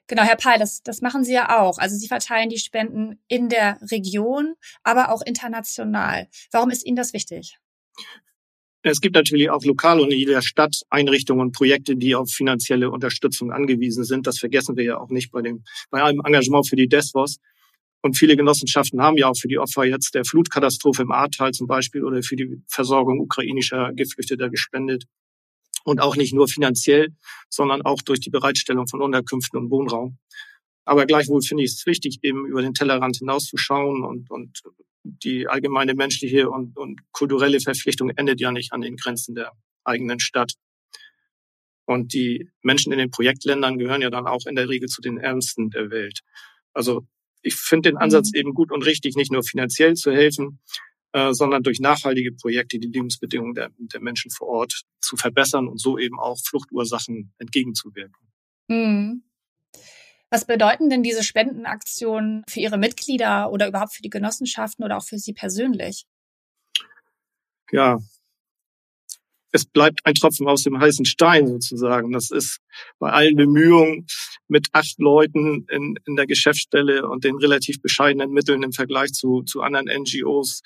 Genau, 0.06 0.22
Herr 0.22 0.36
Peil, 0.36 0.58
das, 0.58 0.82
das 0.82 1.00
machen 1.00 1.24
Sie 1.24 1.32
ja 1.32 1.60
auch. 1.60 1.78
Also 1.78 1.96
Sie 1.96 2.08
verteilen 2.08 2.48
die 2.48 2.58
Spenden 2.58 3.18
in 3.28 3.48
der 3.48 3.78
Region, 3.90 4.54
aber 4.82 5.10
auch 5.10 5.22
international. 5.22 6.28
Warum 6.50 6.70
ist 6.70 6.84
Ihnen 6.84 6.96
das 6.96 7.12
wichtig? 7.12 7.58
Es 8.84 9.00
gibt 9.00 9.14
natürlich 9.14 9.48
auch 9.48 9.64
lokal 9.64 10.00
und 10.00 10.10
in 10.10 10.18
jeder 10.18 10.42
Stadt 10.42 10.82
Einrichtungen 10.90 11.40
und 11.40 11.52
Projekte, 11.52 11.94
die 11.96 12.16
auf 12.16 12.30
finanzielle 12.30 12.90
Unterstützung 12.90 13.52
angewiesen 13.52 14.04
sind. 14.04 14.26
Das 14.26 14.38
vergessen 14.38 14.76
wir 14.76 14.84
ja 14.84 14.98
auch 14.98 15.10
nicht 15.10 15.30
bei 15.30 15.40
dem, 15.40 15.62
bei 15.90 16.02
einem 16.02 16.20
Engagement 16.24 16.68
für 16.68 16.74
die 16.74 16.88
DESVOS. 16.88 17.38
Und 18.04 18.18
viele 18.18 18.36
Genossenschaften 18.36 19.00
haben 19.00 19.16
ja 19.16 19.28
auch 19.28 19.36
für 19.36 19.46
die 19.46 19.58
Opfer 19.58 19.84
jetzt 19.84 20.16
der 20.16 20.24
Flutkatastrophe 20.24 21.02
im 21.02 21.12
Ahrtal 21.12 21.52
zum 21.52 21.68
Beispiel 21.68 22.04
oder 22.04 22.24
für 22.24 22.34
die 22.34 22.60
Versorgung 22.66 23.20
ukrainischer 23.20 23.92
Geflüchteter 23.94 24.50
gespendet 24.50 25.04
und 25.84 26.00
auch 26.00 26.16
nicht 26.16 26.34
nur 26.34 26.48
finanziell, 26.48 27.14
sondern 27.48 27.82
auch 27.82 28.02
durch 28.02 28.20
die 28.20 28.30
Bereitstellung 28.30 28.86
von 28.88 29.02
Unterkünften 29.02 29.58
und 29.58 29.70
Wohnraum. 29.70 30.18
Aber 30.84 31.06
gleichwohl 31.06 31.42
finde 31.42 31.64
ich 31.64 31.72
es 31.72 31.86
wichtig, 31.86 32.18
eben 32.22 32.46
über 32.46 32.62
den 32.62 32.74
Tellerrand 32.74 33.16
hinauszuschauen 33.16 34.04
und, 34.04 34.30
und 34.30 34.62
die 35.04 35.48
allgemeine 35.48 35.94
menschliche 35.94 36.50
und, 36.50 36.76
und 36.76 37.00
kulturelle 37.12 37.60
Verpflichtung 37.60 38.10
endet 38.10 38.40
ja 38.40 38.52
nicht 38.52 38.72
an 38.72 38.80
den 38.80 38.96
Grenzen 38.96 39.34
der 39.34 39.52
eigenen 39.84 40.20
Stadt. 40.20 40.52
Und 41.84 42.14
die 42.14 42.48
Menschen 42.62 42.92
in 42.92 42.98
den 42.98 43.10
Projektländern 43.10 43.78
gehören 43.78 44.02
ja 44.02 44.10
dann 44.10 44.26
auch 44.26 44.46
in 44.46 44.54
der 44.54 44.68
Regel 44.68 44.88
zu 44.88 45.02
den 45.02 45.18
Ärmsten 45.18 45.70
der 45.70 45.90
Welt. 45.90 46.20
Also 46.72 47.06
ich 47.42 47.56
finde 47.56 47.90
den 47.90 47.98
Ansatz 47.98 48.30
mhm. 48.32 48.38
eben 48.38 48.54
gut 48.54 48.72
und 48.72 48.84
richtig, 48.86 49.16
nicht 49.16 49.32
nur 49.32 49.42
finanziell 49.42 49.94
zu 49.94 50.12
helfen, 50.12 50.60
äh, 51.12 51.32
sondern 51.32 51.62
durch 51.62 51.80
nachhaltige 51.80 52.32
Projekte 52.32 52.78
die 52.78 52.88
Lebensbedingungen 52.88 53.54
der, 53.54 53.70
der, 53.78 54.00
Menschen 54.00 54.30
vor 54.30 54.48
Ort 54.48 54.82
zu 55.00 55.16
verbessern 55.16 55.68
und 55.68 55.78
so 55.80 55.98
eben 55.98 56.18
auch 56.18 56.38
Fluchtursachen 56.38 57.32
entgegenzuwirken. 57.38 58.16
Mhm. 58.68 59.22
Was 60.30 60.46
bedeuten 60.46 60.88
denn 60.88 61.02
diese 61.02 61.22
Spendenaktionen 61.22 62.42
für 62.48 62.60
Ihre 62.60 62.78
Mitglieder 62.78 63.52
oder 63.52 63.68
überhaupt 63.68 63.94
für 63.94 64.02
die 64.02 64.10
Genossenschaften 64.10 64.84
oder 64.84 64.96
auch 64.96 65.04
für 65.04 65.18
Sie 65.18 65.34
persönlich? 65.34 66.06
Ja, 67.70 67.98
es 69.52 69.66
bleibt 69.66 70.00
ein 70.04 70.14
Tropfen 70.14 70.48
aus 70.48 70.62
dem 70.62 70.80
heißen 70.80 71.04
Stein 71.04 71.46
sozusagen. 71.46 72.10
Das 72.12 72.30
ist 72.30 72.60
bei 72.98 73.10
allen 73.10 73.36
Bemühungen 73.36 74.06
mit 74.48 74.68
acht 74.72 74.98
Leuten 74.98 75.66
in, 75.68 75.96
in 76.06 76.16
der 76.16 76.26
Geschäftsstelle 76.26 77.06
und 77.06 77.24
den 77.24 77.36
relativ 77.36 77.80
bescheidenen 77.82 78.30
Mitteln 78.30 78.62
im 78.62 78.72
Vergleich 78.72 79.12
zu, 79.12 79.42
zu 79.42 79.60
anderen 79.60 79.86
NGOs 79.86 80.62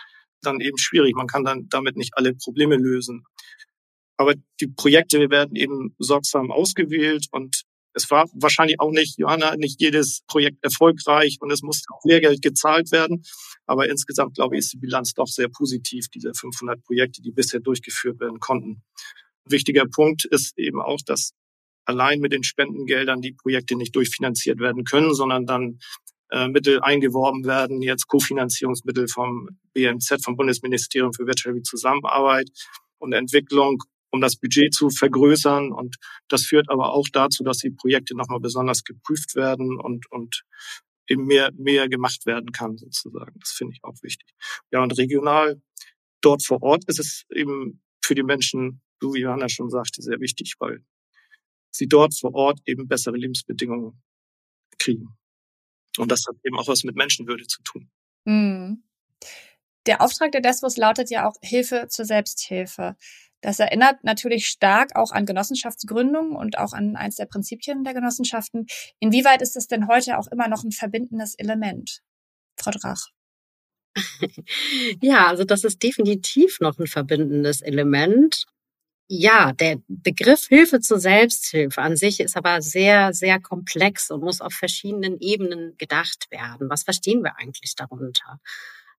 dann 0.47 0.61
eben 0.61 0.79
schwierig. 0.79 1.15
Man 1.15 1.27
kann 1.27 1.45
dann 1.45 1.69
damit 1.69 1.97
nicht 1.97 2.17
alle 2.17 2.35
Probleme 2.35 2.77
lösen. 2.77 3.25
Aber 4.17 4.35
die 4.61 4.69
Projekte 4.69 5.31
werden 5.31 5.57
eben 5.57 5.95
sorgsam 5.99 6.51
ausgewählt 6.51 7.27
und 7.33 7.65
es 7.93 8.11
war 8.11 8.29
wahrscheinlich 8.35 8.79
auch 8.79 8.91
nicht, 8.91 9.19
Johanna, 9.19 9.57
nicht 9.57 9.81
jedes 9.81 10.23
Projekt 10.27 10.63
erfolgreich 10.63 11.39
und 11.41 11.51
es 11.51 11.63
musste 11.63 11.87
auch 11.95 12.05
Lehrgeld 12.05 12.43
gezahlt 12.43 12.93
werden. 12.93 13.25
Aber 13.65 13.89
insgesamt, 13.89 14.35
glaube 14.35 14.55
ich, 14.55 14.61
ist 14.61 14.73
die 14.75 14.79
Bilanz 14.79 15.15
doch 15.15 15.27
sehr 15.27 15.49
positiv, 15.49 16.09
diese 16.09 16.33
500 16.35 16.83
Projekte, 16.85 17.23
die 17.23 17.33
bisher 17.33 17.61
durchgeführt 17.61 18.21
werden 18.21 18.39
konnten. 18.39 18.83
Wichtiger 19.49 19.87
Punkt 19.87 20.27
ist 20.27 20.59
eben 20.59 20.81
auch, 20.81 21.01
dass 21.07 21.33
allein 21.87 22.21
mit 22.21 22.33
den 22.33 22.43
Spendengeldern 22.43 23.23
die 23.23 23.33
Projekte 23.33 23.77
nicht 23.77 23.97
durchfinanziert 23.97 24.61
werden 24.61 24.85
können, 24.85 25.15
sondern 25.15 25.47
dann 25.47 25.79
Mittel 26.49 26.81
eingeworben 26.81 27.45
werden, 27.45 27.83
jetzt 27.83 28.09
Kofinanzierungsmittel 28.09 29.07
vom 29.09 29.49
BMZ, 29.75 30.25
vom 30.25 30.37
Bundesministerium 30.37 31.13
für 31.13 31.27
wirtschaftliche 31.27 31.63
Zusammenarbeit 31.63 32.49
und 32.99 33.13
Entwicklung 33.13 33.83
um 34.11 34.21
das 34.21 34.37
Budget 34.37 34.75
zu 34.75 34.91
vergrößern. 34.91 35.73
Und 35.73 35.97
das 36.29 36.45
führt 36.45 36.69
aber 36.71 36.93
auch 36.93 37.07
dazu, 37.13 37.45
dass 37.45 37.59
die 37.59 37.71
Projekte 37.71 38.17
nochmal 38.17 38.41
besonders 38.41 38.83
geprüft 38.83 39.35
werden 39.35 39.79
und, 39.79 40.11
und 40.11 40.45
eben 41.09 41.27
mehr, 41.27 41.51
mehr 41.55 41.89
gemacht 41.89 42.27
werden 42.27 42.51
kann, 42.53 42.77
sozusagen. 42.77 43.39
Das 43.39 43.51
finde 43.51 43.75
ich 43.75 43.85
auch 43.85 43.95
wichtig. 44.03 44.29
Ja, 44.73 44.83
und 44.83 44.97
regional, 44.99 45.61
dort 46.21 46.43
vor 46.43 46.63
Ort 46.63 46.85
ist 46.87 46.99
es 46.99 47.25
eben 47.33 47.83
für 48.03 48.15
die 48.15 48.23
Menschen, 48.23 48.81
so 49.01 49.15
wie 49.15 49.21
Johanna 49.21 49.49
schon 49.49 49.71
sagte, 49.71 50.03
sehr 50.03 50.21
wichtig, 50.21 50.55
weil 50.59 50.85
sie 51.71 51.87
dort 51.87 52.19
vor 52.19 52.35
Ort 52.35 52.61
eben 52.67 52.89
bessere 52.89 53.17
Lebensbedingungen 53.17 54.03
kriegen. 54.79 55.17
Und 55.99 56.11
das 56.11 56.25
hat 56.29 56.37
eben 56.45 56.59
auch 56.59 56.69
was 56.69 56.85
mit 56.85 56.97
Menschenwürde 56.97 57.47
zu 57.47 57.63
tun. 57.63 57.91
Mhm. 58.25 58.83
Der 59.87 60.01
Auftrag 60.01 60.33
der 60.33 60.41
DESWOS 60.41 60.77
lautet 60.77 61.11
ja 61.11 61.29
auch 61.29 61.37
Hilfe 61.43 61.87
zur 61.89 62.05
Selbsthilfe. 62.05 62.97
Das 63.41 63.61
erinnert 63.61 64.03
natürlich 64.03 64.49
stark 64.49 64.97
auch 64.97 65.13
an 65.13 65.27
Genossenschaftsgründung 65.27 66.35
und 66.35 66.59
auch 66.59 66.73
an 66.73 66.97
eins 66.97 67.17
der 67.17 67.27
Prinzipien 67.27 67.85
der 67.85 67.95
Genossenschaften. 67.95 68.67
Inwieweit 68.99 69.43
ist 69.43 69.57
es 69.57 69.69
denn 69.69 69.87
heute 69.87 70.19
auch 70.19 70.27
immer 70.27 70.49
noch 70.49 70.65
ein 70.65 70.73
verbindendes 70.73 71.35
Element? 71.37 72.03
Frau 72.59 72.73
Drach. 72.73 73.09
Ja, 75.01 75.27
also 75.29 75.45
das 75.45 75.65
ist 75.65 75.83
definitiv 75.83 76.61
noch 76.61 76.79
ein 76.79 76.87
verbindendes 76.87 77.63
Element. 77.63 78.45
Ja, 79.09 79.53
der 79.53 79.79
Begriff 79.87 80.47
Hilfe 80.49 80.81
zur 80.81 80.99
Selbsthilfe 80.99 81.81
an 81.81 81.97
sich 81.97 82.19
ist 82.19 82.37
aber 82.37 82.61
sehr, 82.61 83.13
sehr 83.13 83.39
komplex 83.39 84.11
und 84.11 84.21
muss 84.23 84.41
auf 84.41 84.53
verschiedenen 84.53 85.21
Ebenen 85.21 85.77
gedacht 85.79 86.29
werden. 86.31 86.69
Was 86.69 86.83
verstehen 86.83 87.23
wir 87.23 87.39
eigentlich 87.39 87.77
darunter? 87.77 88.41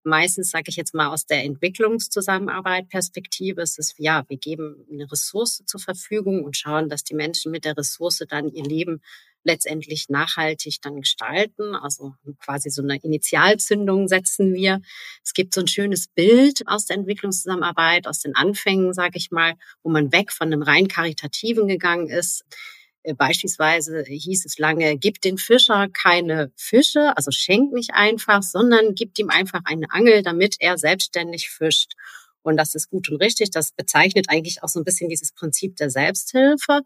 meistens, 0.08 0.50
sage 0.50 0.66
ich 0.68 0.76
jetzt 0.76 0.96
mal, 0.96 1.08
aus 1.10 1.26
der 1.26 1.44
Entwicklungszusammenarbeit 1.44 2.90
Perspektive 2.90 3.62
ist 3.62 3.78
es, 3.78 3.94
ja, 3.98 4.24
wir 4.28 4.38
geben 4.38 4.86
eine 4.92 5.12
Ressource 5.12 5.64
zur 5.66 5.80
Verfügung 5.80 6.44
und 6.44 6.58
schauen, 6.58 6.90
dass 6.90 7.04
die 7.04 7.14
Menschen 7.14 7.52
mit 7.52 7.66
der 7.66 7.78
Ressource 7.78 8.24
dann 8.28 8.48
ihr 8.48 8.64
Leben 8.64 9.02
letztendlich 9.44 10.10
nachhaltig 10.10 10.82
dann 10.82 11.02
gestalten. 11.02 11.76
Also 11.76 12.14
quasi 12.40 12.70
so 12.70 12.82
eine 12.82 12.98
Initialzündung 12.98 14.08
setzen 14.08 14.54
wir. 14.54 14.82
Es 15.24 15.34
gibt 15.34 15.54
so 15.54 15.62
ein 15.62 15.68
schönes 15.68 16.08
Bild 16.08 16.68
aus 16.68 16.86
der 16.86 16.98
Entwicklungszusammenarbeit, 16.98 18.08
aus 18.08 18.20
den 18.20 18.36
Anfängen, 18.36 18.94
sage 18.94 19.18
ich 19.18 19.32
mal, 19.32 19.54
wo 19.84 19.90
man 19.90 20.12
weg 20.12 20.32
von 20.32 20.48
einem 20.48 20.62
rein 20.62 20.88
karitativen 20.88 21.68
gegangen 21.68 22.10
ist 22.10 22.44
äh, 23.04 23.14
beispielsweise 23.14 24.04
hieß 24.04 24.46
es 24.46 24.58
lange, 24.58 24.98
gib 24.98 25.22
den 25.22 25.38
Fischer 25.38 25.88
keine 25.90 26.52
Fische, 26.56 27.16
also 27.16 27.32
schenk 27.32 27.72
nicht 27.72 27.92
einfach, 27.94 28.44
sondern 28.44 28.96
gib 28.96 29.18
ihm 29.18 29.30
einfach 29.30 29.62
eine 29.64 29.88
Angel, 29.92 30.24
damit 30.24 30.58
er 30.60 30.78
selbstständig 30.78 31.50
fischt. 31.50 31.94
Und 32.48 32.58
das 32.58 32.76
ist 32.76 32.90
gut 32.90 33.10
und 33.10 33.18
richtig. 33.22 33.52
Das 33.52 33.72
bezeichnet 33.72 34.30
eigentlich 34.30 34.64
auch 34.64 34.70
so 34.70 34.80
ein 34.80 34.86
bisschen 34.86 35.10
dieses 35.10 35.34
Prinzip 35.34 35.76
der 35.76 35.90
Selbsthilfe. 35.90 36.82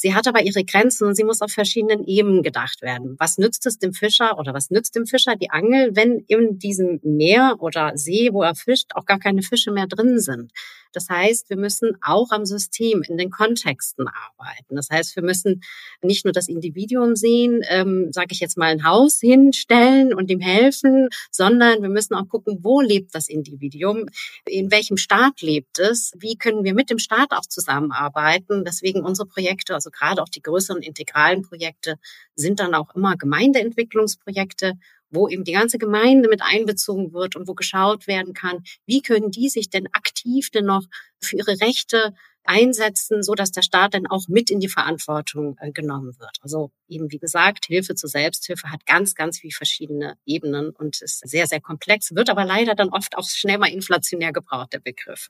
Sie 0.00 0.14
hat 0.14 0.26
aber 0.26 0.40
ihre 0.40 0.64
Grenzen 0.64 1.06
und 1.06 1.14
sie 1.14 1.24
muss 1.24 1.42
auf 1.42 1.52
verschiedenen 1.52 2.06
Ebenen 2.06 2.42
gedacht 2.42 2.80
werden. 2.80 3.16
Was 3.18 3.36
nützt 3.36 3.66
es 3.66 3.76
dem 3.76 3.92
Fischer 3.92 4.38
oder 4.38 4.54
was 4.54 4.70
nützt 4.70 4.96
dem 4.96 5.04
Fischer 5.04 5.36
die 5.36 5.50
Angel, 5.50 5.94
wenn 5.94 6.24
in 6.26 6.58
diesem 6.58 7.00
Meer 7.02 7.56
oder 7.58 7.98
See, 7.98 8.30
wo 8.32 8.42
er 8.42 8.54
fischt, 8.54 8.92
auch 8.94 9.04
gar 9.04 9.18
keine 9.18 9.42
Fische 9.42 9.70
mehr 9.70 9.86
drin 9.86 10.18
sind? 10.18 10.52
Das 10.92 11.08
heißt, 11.08 11.50
wir 11.50 11.56
müssen 11.56 11.96
auch 12.02 12.30
am 12.30 12.44
System, 12.46 13.02
in 13.02 13.16
den 13.16 13.30
Kontexten 13.30 14.06
arbeiten. 14.08 14.76
Das 14.76 14.90
heißt, 14.90 15.16
wir 15.16 15.22
müssen 15.22 15.62
nicht 16.02 16.24
nur 16.24 16.32
das 16.32 16.48
Individuum 16.48 17.16
sehen, 17.16 17.62
ähm, 17.68 18.12
sage 18.12 18.28
ich 18.30 18.40
jetzt 18.40 18.56
mal, 18.56 18.70
ein 18.70 18.84
Haus 18.84 19.20
hinstellen 19.20 20.14
und 20.14 20.30
ihm 20.30 20.40
helfen, 20.40 21.08
sondern 21.30 21.82
wir 21.82 21.88
müssen 21.88 22.14
auch 22.14 22.28
gucken, 22.28 22.58
wo 22.62 22.80
lebt 22.80 23.14
das 23.14 23.28
Individuum, 23.28 24.06
in 24.46 24.70
welchem 24.70 24.96
Staat 24.96 25.42
lebt 25.42 25.78
es, 25.78 26.12
wie 26.18 26.36
können 26.36 26.64
wir 26.64 26.74
mit 26.74 26.90
dem 26.90 26.98
Staat 26.98 27.32
auch 27.32 27.46
zusammenarbeiten. 27.46 28.64
Deswegen 28.64 29.02
unsere 29.02 29.28
Projekte, 29.28 29.74
also 29.74 29.90
gerade 29.90 30.22
auch 30.22 30.28
die 30.28 30.42
größeren 30.42 30.82
integralen 30.82 31.42
Projekte, 31.42 31.96
sind 32.34 32.60
dann 32.60 32.74
auch 32.74 32.94
immer 32.94 33.16
Gemeindeentwicklungsprojekte 33.16 34.74
wo 35.10 35.28
eben 35.28 35.44
die 35.44 35.52
ganze 35.52 35.78
Gemeinde 35.78 36.28
mit 36.28 36.42
einbezogen 36.42 37.12
wird 37.12 37.36
und 37.36 37.48
wo 37.48 37.54
geschaut 37.54 38.06
werden 38.06 38.34
kann, 38.34 38.62
wie 38.86 39.02
können 39.02 39.30
die 39.30 39.48
sich 39.48 39.70
denn 39.70 39.88
aktiv 39.92 40.50
denn 40.50 40.66
noch 40.66 40.84
für 41.20 41.36
ihre 41.36 41.60
Rechte 41.60 42.14
einsetzen, 42.44 43.22
so 43.22 43.34
dass 43.34 43.52
der 43.52 43.62
Staat 43.62 43.94
dann 43.94 44.06
auch 44.06 44.28
mit 44.28 44.50
in 44.50 44.60
die 44.60 44.68
Verantwortung 44.68 45.56
äh, 45.60 45.72
genommen 45.72 46.18
wird. 46.18 46.38
Also 46.40 46.72
eben 46.88 47.10
wie 47.10 47.18
gesagt, 47.18 47.66
Hilfe 47.66 47.94
zur 47.94 48.08
Selbsthilfe 48.08 48.70
hat 48.70 48.86
ganz, 48.86 49.14
ganz 49.14 49.38
viele 49.38 49.52
verschiedene 49.52 50.16
Ebenen 50.24 50.70
und 50.70 51.00
ist 51.00 51.20
sehr, 51.28 51.46
sehr 51.46 51.60
komplex, 51.60 52.14
wird 52.14 52.30
aber 52.30 52.44
leider 52.44 52.74
dann 52.74 52.88
oft 52.88 53.16
auch 53.16 53.28
schnell 53.28 53.58
mal 53.58 53.70
inflationär 53.70 54.32
gebraucht, 54.32 54.72
der 54.72 54.80
Begriff. 54.80 55.28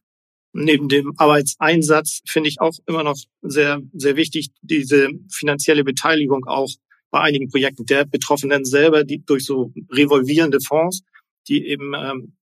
Neben 0.53 0.89
dem 0.89 1.13
Arbeitseinsatz 1.17 2.23
finde 2.27 2.49
ich 2.49 2.61
auch 2.61 2.75
immer 2.87 3.05
noch 3.05 3.19
sehr, 3.41 3.81
sehr 3.93 4.17
wichtig, 4.17 4.51
diese 4.63 5.11
finanzielle 5.31 5.85
Beteiligung 5.85 6.45
auch 6.47 6.71
bei 7.11 7.21
einigen 7.21 7.49
Projekten 7.51 7.87
der 7.87 8.05
Betroffenen 8.05 8.65
selber, 8.65 9.05
die 9.05 9.25
durch 9.25 9.45
so 9.45 9.73
revolvierende 9.91 10.61
Fonds, 10.61 11.03
die 11.49 11.67
eben 11.67 11.93
ähm, 11.95 12.37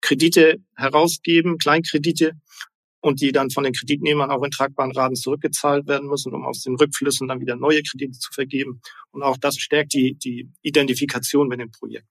Kredite 0.00 0.58
herausgeben, 0.76 1.58
Kleinkredite, 1.58 2.32
und 3.04 3.20
die 3.20 3.32
dann 3.32 3.50
von 3.50 3.64
den 3.64 3.74
Kreditnehmern 3.74 4.30
auch 4.30 4.42
in 4.42 4.50
tragbaren 4.50 4.92
Raten 4.92 5.14
zurückgezahlt 5.14 5.86
werden 5.86 6.08
müssen, 6.08 6.32
um 6.32 6.46
aus 6.46 6.62
den 6.62 6.76
Rückflüssen 6.76 7.28
dann 7.28 7.40
wieder 7.40 7.54
neue 7.54 7.82
Kredite 7.82 8.18
zu 8.18 8.32
vergeben. 8.32 8.80
Und 9.10 9.22
auch 9.22 9.36
das 9.36 9.56
stärkt 9.56 9.92
die, 9.92 10.14
die 10.14 10.48
Identifikation 10.62 11.48
mit 11.48 11.60
dem 11.60 11.70
Projekt. 11.70 12.06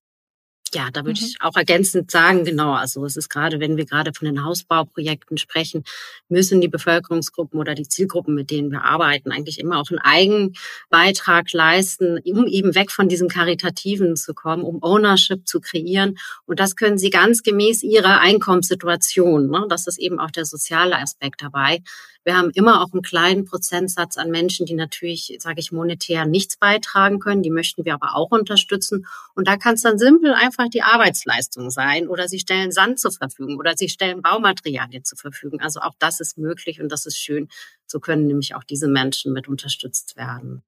Ja, 0.74 0.90
da 0.92 1.06
würde 1.06 1.20
mhm. 1.20 1.28
ich 1.28 1.38
auch 1.40 1.56
ergänzend 1.56 2.10
sagen, 2.10 2.46
genau, 2.46 2.74
also 2.74 3.06
es 3.06 3.16
ist 3.16 3.30
gerade, 3.30 3.60
wenn 3.60 3.78
wir 3.78 3.86
gerade 3.86 4.12
von 4.14 4.26
den 4.26 4.44
Hausbauprojekten 4.44 5.38
sprechen, 5.38 5.84
müssen 6.30 6.62
die 6.62 6.68
Bevölkerungsgruppen 6.68 7.60
oder 7.60 7.76
die 7.76 7.88
Zielgruppen, 7.88 8.34
mit 8.34 8.50
denen 8.50 8.72
wir 8.72 8.84
arbeiten, 8.84 9.32
eigentlich 9.32 9.60
immer 9.60 9.80
auch 9.80 9.90
einen 9.92 10.00
Eigenbeitrag 10.00 11.52
leisten, 11.54 12.20
um 12.26 12.48
eben 12.48 12.74
weg 12.74 12.92
von 12.92 13.08
diesem 13.08 13.28
Karitativen 13.28 14.16
zu 14.16 14.34
kommen, 14.34 14.64
um 14.64 14.82
Ownership 14.82 15.48
zu 15.48 15.60
kreieren. 15.60 16.18
Und 16.46 16.60
das 16.60 16.76
können 16.76 16.98
sie 16.98 17.12
ganz 17.12 17.44
gemäß 17.44 17.84
ihrer 17.84 18.20
Einkommenssituation. 18.20 19.50
Ne? 19.50 19.66
Das 19.70 19.86
ist 19.86 20.00
eben 20.00 20.20
auch 20.20 20.32
der 20.32 20.46
soziale 20.46 20.98
Aspekt 20.98 21.44
dabei. 21.44 21.82
Wir 22.24 22.38
haben 22.38 22.52
immer 22.52 22.82
auch 22.82 22.94
einen 22.94 23.02
kleinen 23.02 23.46
Prozentsatz 23.46 24.18
an 24.18 24.32
Menschen, 24.32 24.66
die 24.66 24.74
natürlich, 24.74 25.36
sage 25.40 25.60
ich, 25.60 25.72
monetär 25.72 26.26
nichts 26.26 26.58
beitragen 26.58 27.20
können. 27.20 27.44
Die 27.44 27.50
möchten 27.50 27.84
wir 27.86 27.94
aber 27.94 28.16
auch 28.16 28.32
unterstützen. 28.32 29.06
Und 29.36 29.48
da 29.48 29.58
kann 29.58 29.76
es 29.76 29.82
dann 29.82 29.98
simpel 29.98 30.34
einfach 30.34 30.70
die 30.70 30.84
Arbeitsleistung 30.84 31.70
sein 31.70 32.08
oder 32.08 32.28
sie 32.28 32.40
stellen 32.40 32.72
Sand 32.72 33.00
zur 33.00 33.12
Verfügung 33.12 33.58
oder 33.58 33.76
sie 33.76 33.90
stellen 33.90 34.22
Baumaterialien 34.22 35.04
zur 35.04 35.18
Verfügung. 35.18 35.60
Also 35.60 35.82
auch 35.82 35.96
das 36.00 36.20
ist 36.20 36.38
möglich 36.38 36.82
und 36.82 36.90
das 36.90 37.06
ist 37.06 37.18
schön. 37.18 37.50
So 37.86 38.00
können 38.00 38.28
nämlich 38.28 38.56
auch 38.56 38.64
diese 38.64 38.88
Menschen 38.88 39.34
mit 39.34 39.48
unterstützt 39.48 40.16
werden. 40.16 40.64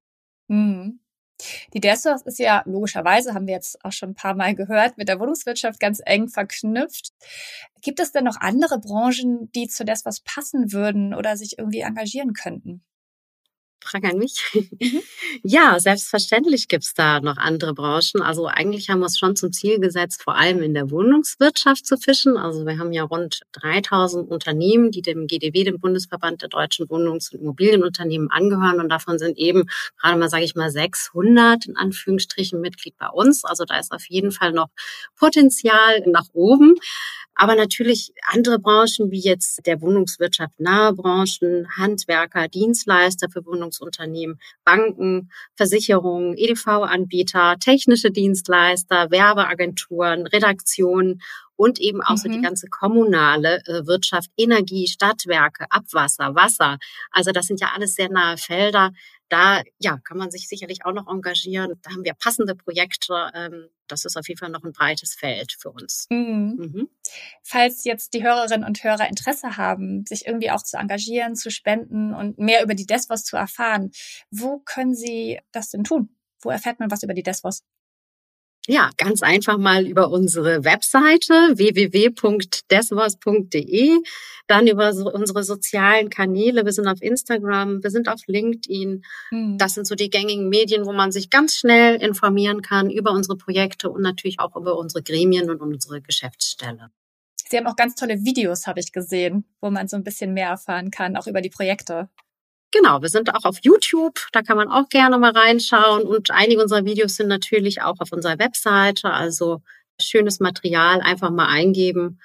Mhm. 0.48 1.00
Die 1.74 1.80
Dessos 1.80 2.22
ist 2.22 2.38
ja 2.38 2.62
logischerweise, 2.66 3.34
haben 3.34 3.46
wir 3.46 3.54
jetzt 3.54 3.84
auch 3.84 3.92
schon 3.92 4.10
ein 4.10 4.14
paar 4.14 4.34
Mal 4.34 4.54
gehört, 4.54 4.96
mit 4.98 5.08
der 5.08 5.20
Wohnungswirtschaft 5.20 5.80
ganz 5.80 6.00
eng 6.04 6.28
verknüpft. 6.28 7.12
Gibt 7.82 8.00
es 8.00 8.12
denn 8.12 8.24
noch 8.24 8.40
andere 8.40 8.78
Branchen, 8.80 9.50
die 9.54 9.68
zu 9.68 9.84
Dessos 9.84 10.20
passen 10.20 10.72
würden 10.72 11.14
oder 11.14 11.36
sich 11.36 11.58
irgendwie 11.58 11.80
engagieren 11.80 12.32
könnten? 12.32 12.82
Frage 13.86 14.08
an 14.08 14.18
mich. 14.18 14.44
Mhm. 14.80 15.02
Ja, 15.42 15.78
selbstverständlich 15.78 16.66
gibt's 16.68 16.94
da 16.94 17.20
noch 17.20 17.36
andere 17.36 17.74
Branchen. 17.74 18.22
Also 18.22 18.46
eigentlich 18.46 18.88
haben 18.88 19.00
wir 19.00 19.06
es 19.06 19.18
schon 19.18 19.36
zum 19.36 19.52
Ziel 19.52 19.78
gesetzt, 19.78 20.22
vor 20.22 20.36
allem 20.36 20.62
in 20.62 20.74
der 20.74 20.90
Wohnungswirtschaft 20.90 21.86
zu 21.86 21.96
fischen. 21.96 22.36
Also 22.36 22.66
wir 22.66 22.78
haben 22.78 22.92
ja 22.92 23.04
rund 23.04 23.42
3000 23.52 24.30
Unternehmen, 24.30 24.90
die 24.90 25.02
dem 25.02 25.26
GDW, 25.26 25.64
dem 25.64 25.78
Bundesverband 25.78 26.42
der 26.42 26.48
deutschen 26.48 26.88
Wohnungs- 26.88 27.32
und 27.32 27.40
Immobilienunternehmen 27.40 28.30
angehören. 28.30 28.80
Und 28.80 28.88
davon 28.88 29.18
sind 29.18 29.38
eben 29.38 29.64
gerade 30.00 30.18
mal, 30.18 30.28
sage 30.30 30.44
ich 30.44 30.54
mal, 30.54 30.70
600 30.70 31.66
in 31.66 31.76
Anführungsstrichen 31.76 32.60
Mitglied 32.60 32.96
bei 32.98 33.08
uns. 33.08 33.44
Also 33.44 33.64
da 33.64 33.78
ist 33.78 33.92
auf 33.92 34.08
jeden 34.08 34.32
Fall 34.32 34.52
noch 34.52 34.68
Potenzial 35.16 36.02
nach 36.06 36.26
oben. 36.32 36.74
Aber 37.36 37.54
natürlich 37.54 38.12
andere 38.32 38.58
Branchen 38.58 39.10
wie 39.10 39.20
jetzt 39.20 39.66
der 39.66 39.80
Wohnungswirtschaft 39.82 40.58
nahe 40.58 40.94
Branchen, 40.94 41.68
Handwerker, 41.76 42.48
Dienstleister 42.48 43.28
für 43.28 43.44
Wohnungsunternehmen, 43.44 44.40
Banken, 44.64 45.30
Versicherungen, 45.54 46.36
EDV-Anbieter, 46.36 47.56
technische 47.60 48.10
Dienstleister, 48.10 49.10
Werbeagenturen, 49.10 50.26
Redaktionen 50.26 51.20
und 51.56 51.80
eben 51.80 52.02
auch 52.02 52.12
mhm. 52.12 52.16
so 52.16 52.28
die 52.28 52.38
mhm. 52.38 52.42
ganze 52.42 52.68
kommunale 52.68 53.62
äh, 53.66 53.86
Wirtschaft, 53.86 54.30
Energie, 54.36 54.86
Stadtwerke, 54.86 55.66
Abwasser, 55.70 56.34
Wasser. 56.34 56.78
Also 57.10 57.32
das 57.32 57.46
sind 57.46 57.60
ja 57.60 57.72
alles 57.74 57.94
sehr 57.94 58.10
nahe 58.10 58.36
Felder. 58.36 58.92
Da 59.28 59.62
ja, 59.78 59.98
kann 60.04 60.18
man 60.18 60.30
sich 60.30 60.48
sicherlich 60.48 60.84
auch 60.84 60.92
noch 60.92 61.08
engagieren. 61.08 61.74
Da 61.82 61.90
haben 61.90 62.04
wir 62.04 62.14
passende 62.14 62.54
Projekte. 62.54 63.30
Ähm, 63.34 63.68
das 63.88 64.04
ist 64.04 64.16
auf 64.16 64.28
jeden 64.28 64.38
Fall 64.38 64.50
noch 64.50 64.62
ein 64.62 64.72
breites 64.72 65.14
Feld 65.14 65.52
für 65.58 65.70
uns. 65.70 66.06
Mhm. 66.10 66.56
Mhm. 66.58 66.88
Falls 67.42 67.84
jetzt 67.84 68.14
die 68.14 68.22
Hörerinnen 68.22 68.66
und 68.66 68.82
Hörer 68.82 69.08
Interesse 69.08 69.56
haben, 69.56 70.04
sich 70.06 70.26
irgendwie 70.26 70.50
auch 70.50 70.62
zu 70.62 70.76
engagieren, 70.76 71.34
zu 71.34 71.50
spenden 71.50 72.14
und 72.14 72.38
mehr 72.38 72.62
über 72.62 72.74
die 72.74 72.86
Desvos 72.86 73.24
zu 73.24 73.36
erfahren, 73.36 73.90
wo 74.30 74.58
können 74.58 74.94
sie 74.94 75.40
das 75.52 75.70
denn 75.70 75.84
tun? 75.84 76.10
Wo 76.40 76.50
erfährt 76.50 76.80
man 76.80 76.90
was 76.90 77.02
über 77.02 77.14
die 77.14 77.22
Desvos? 77.22 77.64
Ja, 78.68 78.90
ganz 78.96 79.22
einfach 79.22 79.58
mal 79.58 79.86
über 79.86 80.10
unsere 80.10 80.64
Webseite 80.64 81.56
www.deswas.de, 81.56 83.90
dann 84.48 84.66
über 84.66 84.92
so 84.92 85.08
unsere 85.12 85.44
sozialen 85.44 86.10
Kanäle. 86.10 86.64
Wir 86.64 86.72
sind 86.72 86.88
auf 86.88 87.00
Instagram, 87.00 87.84
wir 87.84 87.90
sind 87.90 88.08
auf 88.08 88.22
LinkedIn. 88.26 89.04
Mhm. 89.30 89.58
Das 89.58 89.74
sind 89.74 89.86
so 89.86 89.94
die 89.94 90.10
gängigen 90.10 90.48
Medien, 90.48 90.84
wo 90.84 90.92
man 90.92 91.12
sich 91.12 91.30
ganz 91.30 91.54
schnell 91.54 92.02
informieren 92.02 92.60
kann 92.60 92.90
über 92.90 93.12
unsere 93.12 93.36
Projekte 93.36 93.88
und 93.88 94.02
natürlich 94.02 94.40
auch 94.40 94.56
über 94.56 94.76
unsere 94.76 95.04
Gremien 95.04 95.48
und 95.48 95.60
unsere 95.60 96.00
Geschäftsstelle. 96.00 96.90
Sie 97.48 97.56
haben 97.56 97.68
auch 97.68 97.76
ganz 97.76 97.94
tolle 97.94 98.24
Videos, 98.24 98.66
habe 98.66 98.80
ich 98.80 98.90
gesehen, 98.90 99.44
wo 99.60 99.70
man 99.70 99.86
so 99.86 99.94
ein 99.96 100.02
bisschen 100.02 100.34
mehr 100.34 100.48
erfahren 100.48 100.90
kann, 100.90 101.16
auch 101.16 101.28
über 101.28 101.40
die 101.40 101.50
Projekte. 101.50 102.08
Genau, 102.72 103.00
wir 103.00 103.08
sind 103.08 103.34
auch 103.34 103.44
auf 103.44 103.58
YouTube, 103.62 104.26
da 104.32 104.42
kann 104.42 104.56
man 104.56 104.68
auch 104.68 104.88
gerne 104.88 105.18
mal 105.18 105.30
reinschauen 105.30 106.02
und 106.02 106.30
einige 106.30 106.60
unserer 106.60 106.84
Videos 106.84 107.16
sind 107.16 107.28
natürlich 107.28 107.80
auch 107.82 108.00
auf 108.00 108.12
unserer 108.12 108.38
Webseite, 108.38 109.10
also 109.10 109.62
schönes 110.00 110.40
Material 110.40 111.00
einfach 111.00 111.30
mal 111.30 111.48
eingeben, 111.48 112.20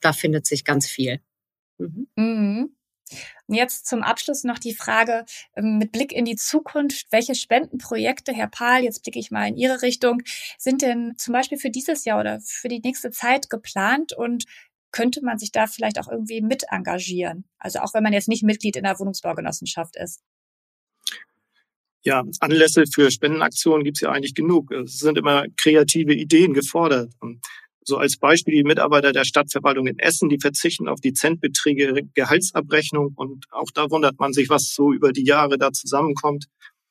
da 0.00 0.12
findet 0.12 0.46
sich 0.46 0.64
ganz 0.64 0.86
viel. 0.86 1.20
Mhm. 1.78 2.08
Mhm. 2.16 2.76
Und 3.48 3.54
jetzt 3.56 3.86
zum 3.86 4.02
Abschluss 4.02 4.44
noch 4.44 4.58
die 4.58 4.74
Frage 4.74 5.24
ähm, 5.56 5.78
mit 5.78 5.90
Blick 5.90 6.12
in 6.12 6.24
die 6.24 6.36
Zukunft. 6.36 7.06
Welche 7.10 7.34
Spendenprojekte, 7.34 8.32
Herr 8.32 8.46
Pahl, 8.46 8.84
jetzt 8.84 9.02
blicke 9.02 9.18
ich 9.18 9.32
mal 9.32 9.48
in 9.48 9.56
Ihre 9.56 9.82
Richtung, 9.82 10.22
sind 10.58 10.82
denn 10.82 11.14
zum 11.16 11.32
Beispiel 11.32 11.58
für 11.58 11.70
dieses 11.70 12.04
Jahr 12.04 12.20
oder 12.20 12.40
für 12.40 12.68
die 12.68 12.80
nächste 12.80 13.10
Zeit 13.10 13.50
geplant 13.50 14.12
und 14.12 14.44
könnte 14.92 15.24
man 15.24 15.38
sich 15.38 15.52
da 15.52 15.66
vielleicht 15.66 15.98
auch 15.98 16.08
irgendwie 16.08 16.40
mit 16.40 16.64
engagieren? 16.70 17.44
Also 17.58 17.80
auch 17.80 17.94
wenn 17.94 18.02
man 18.02 18.12
jetzt 18.12 18.28
nicht 18.28 18.42
Mitglied 18.42 18.76
in 18.76 18.84
der 18.84 18.98
Wohnungsbaugenossenschaft 18.98 19.96
ist. 19.96 20.20
Ja, 22.02 22.24
Anlässe 22.40 22.84
für 22.92 23.10
Spendenaktionen 23.10 23.84
gibt 23.84 23.98
es 23.98 24.00
ja 24.00 24.10
eigentlich 24.10 24.34
genug. 24.34 24.72
Es 24.72 24.98
sind 24.98 25.18
immer 25.18 25.44
kreative 25.56 26.14
Ideen 26.14 26.54
gefordert. 26.54 27.12
So 27.82 27.98
als 27.98 28.16
Beispiel 28.16 28.54
die 28.54 28.64
Mitarbeiter 28.64 29.12
der 29.12 29.24
Stadtverwaltung 29.24 29.86
in 29.86 29.98
Essen, 29.98 30.28
die 30.28 30.38
verzichten 30.38 30.88
auf 30.88 31.00
die 31.00 31.12
Centbeträge 31.12 32.02
Gehaltsabrechnung 32.14 33.12
und 33.16 33.46
auch 33.50 33.70
da 33.74 33.90
wundert 33.90 34.18
man 34.18 34.32
sich, 34.32 34.48
was 34.48 34.72
so 34.74 34.92
über 34.92 35.12
die 35.12 35.24
Jahre 35.24 35.58
da 35.58 35.72
zusammenkommt. 35.72 36.46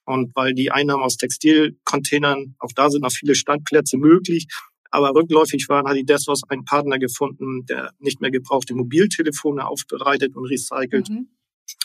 Und 0.06 0.36
weil 0.36 0.56
die 0.56 0.72
Einnahmen 0.72 1.04
aus 1.04 1.18
Textilcontainern, 1.18 2.56
auch 2.58 2.72
da 2.76 2.90
sind 2.90 3.04
noch 3.04 3.12
viele 3.12 3.36
Standplätze 3.36 3.96
möglich, 3.98 4.48
aber 4.92 5.14
rückläufig 5.14 5.68
waren, 5.70 5.88
hat 5.88 5.96
die 5.96 6.06
Desvos 6.06 6.42
einen 6.50 6.66
Partner 6.66 6.98
gefunden, 6.98 7.66
der 7.66 7.92
nicht 8.00 8.22
mehr 8.22 8.32
gebrauchte 8.32 8.76
Mobiltelefone 8.76 9.68
aufbereitet 9.68 10.36
und 10.36 10.46
recycelt. 10.46 11.10
Mhm. 11.10 11.30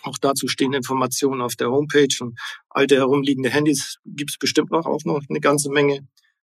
Auch 0.02 0.18
dazu 0.18 0.48
stehen 0.48 0.72
Informationen 0.72 1.42
auf 1.42 1.56
der 1.56 1.70
Homepage 1.70 2.16
und 2.20 2.38
alte 2.70 2.96
herumliegende 2.96 3.50
Handys 3.50 3.98
gibt 4.06 4.30
es 4.30 4.38
bestimmt 4.38 4.70
noch 4.70 4.86
auch 4.86 5.04
noch 5.04 5.22
eine 5.28 5.40
ganze 5.40 5.70
Menge. 5.70 6.06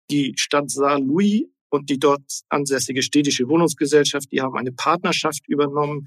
Die 0.09 0.33
Stadt 0.37 0.69
Saar-Louis 0.69 1.43
und 1.69 1.89
die 1.89 1.99
dort 1.99 2.23
ansässige 2.49 3.01
städtische 3.01 3.47
Wohnungsgesellschaft, 3.49 4.31
die 4.31 4.41
haben 4.41 4.55
eine 4.55 4.71
Partnerschaft 4.71 5.47
übernommen 5.47 6.05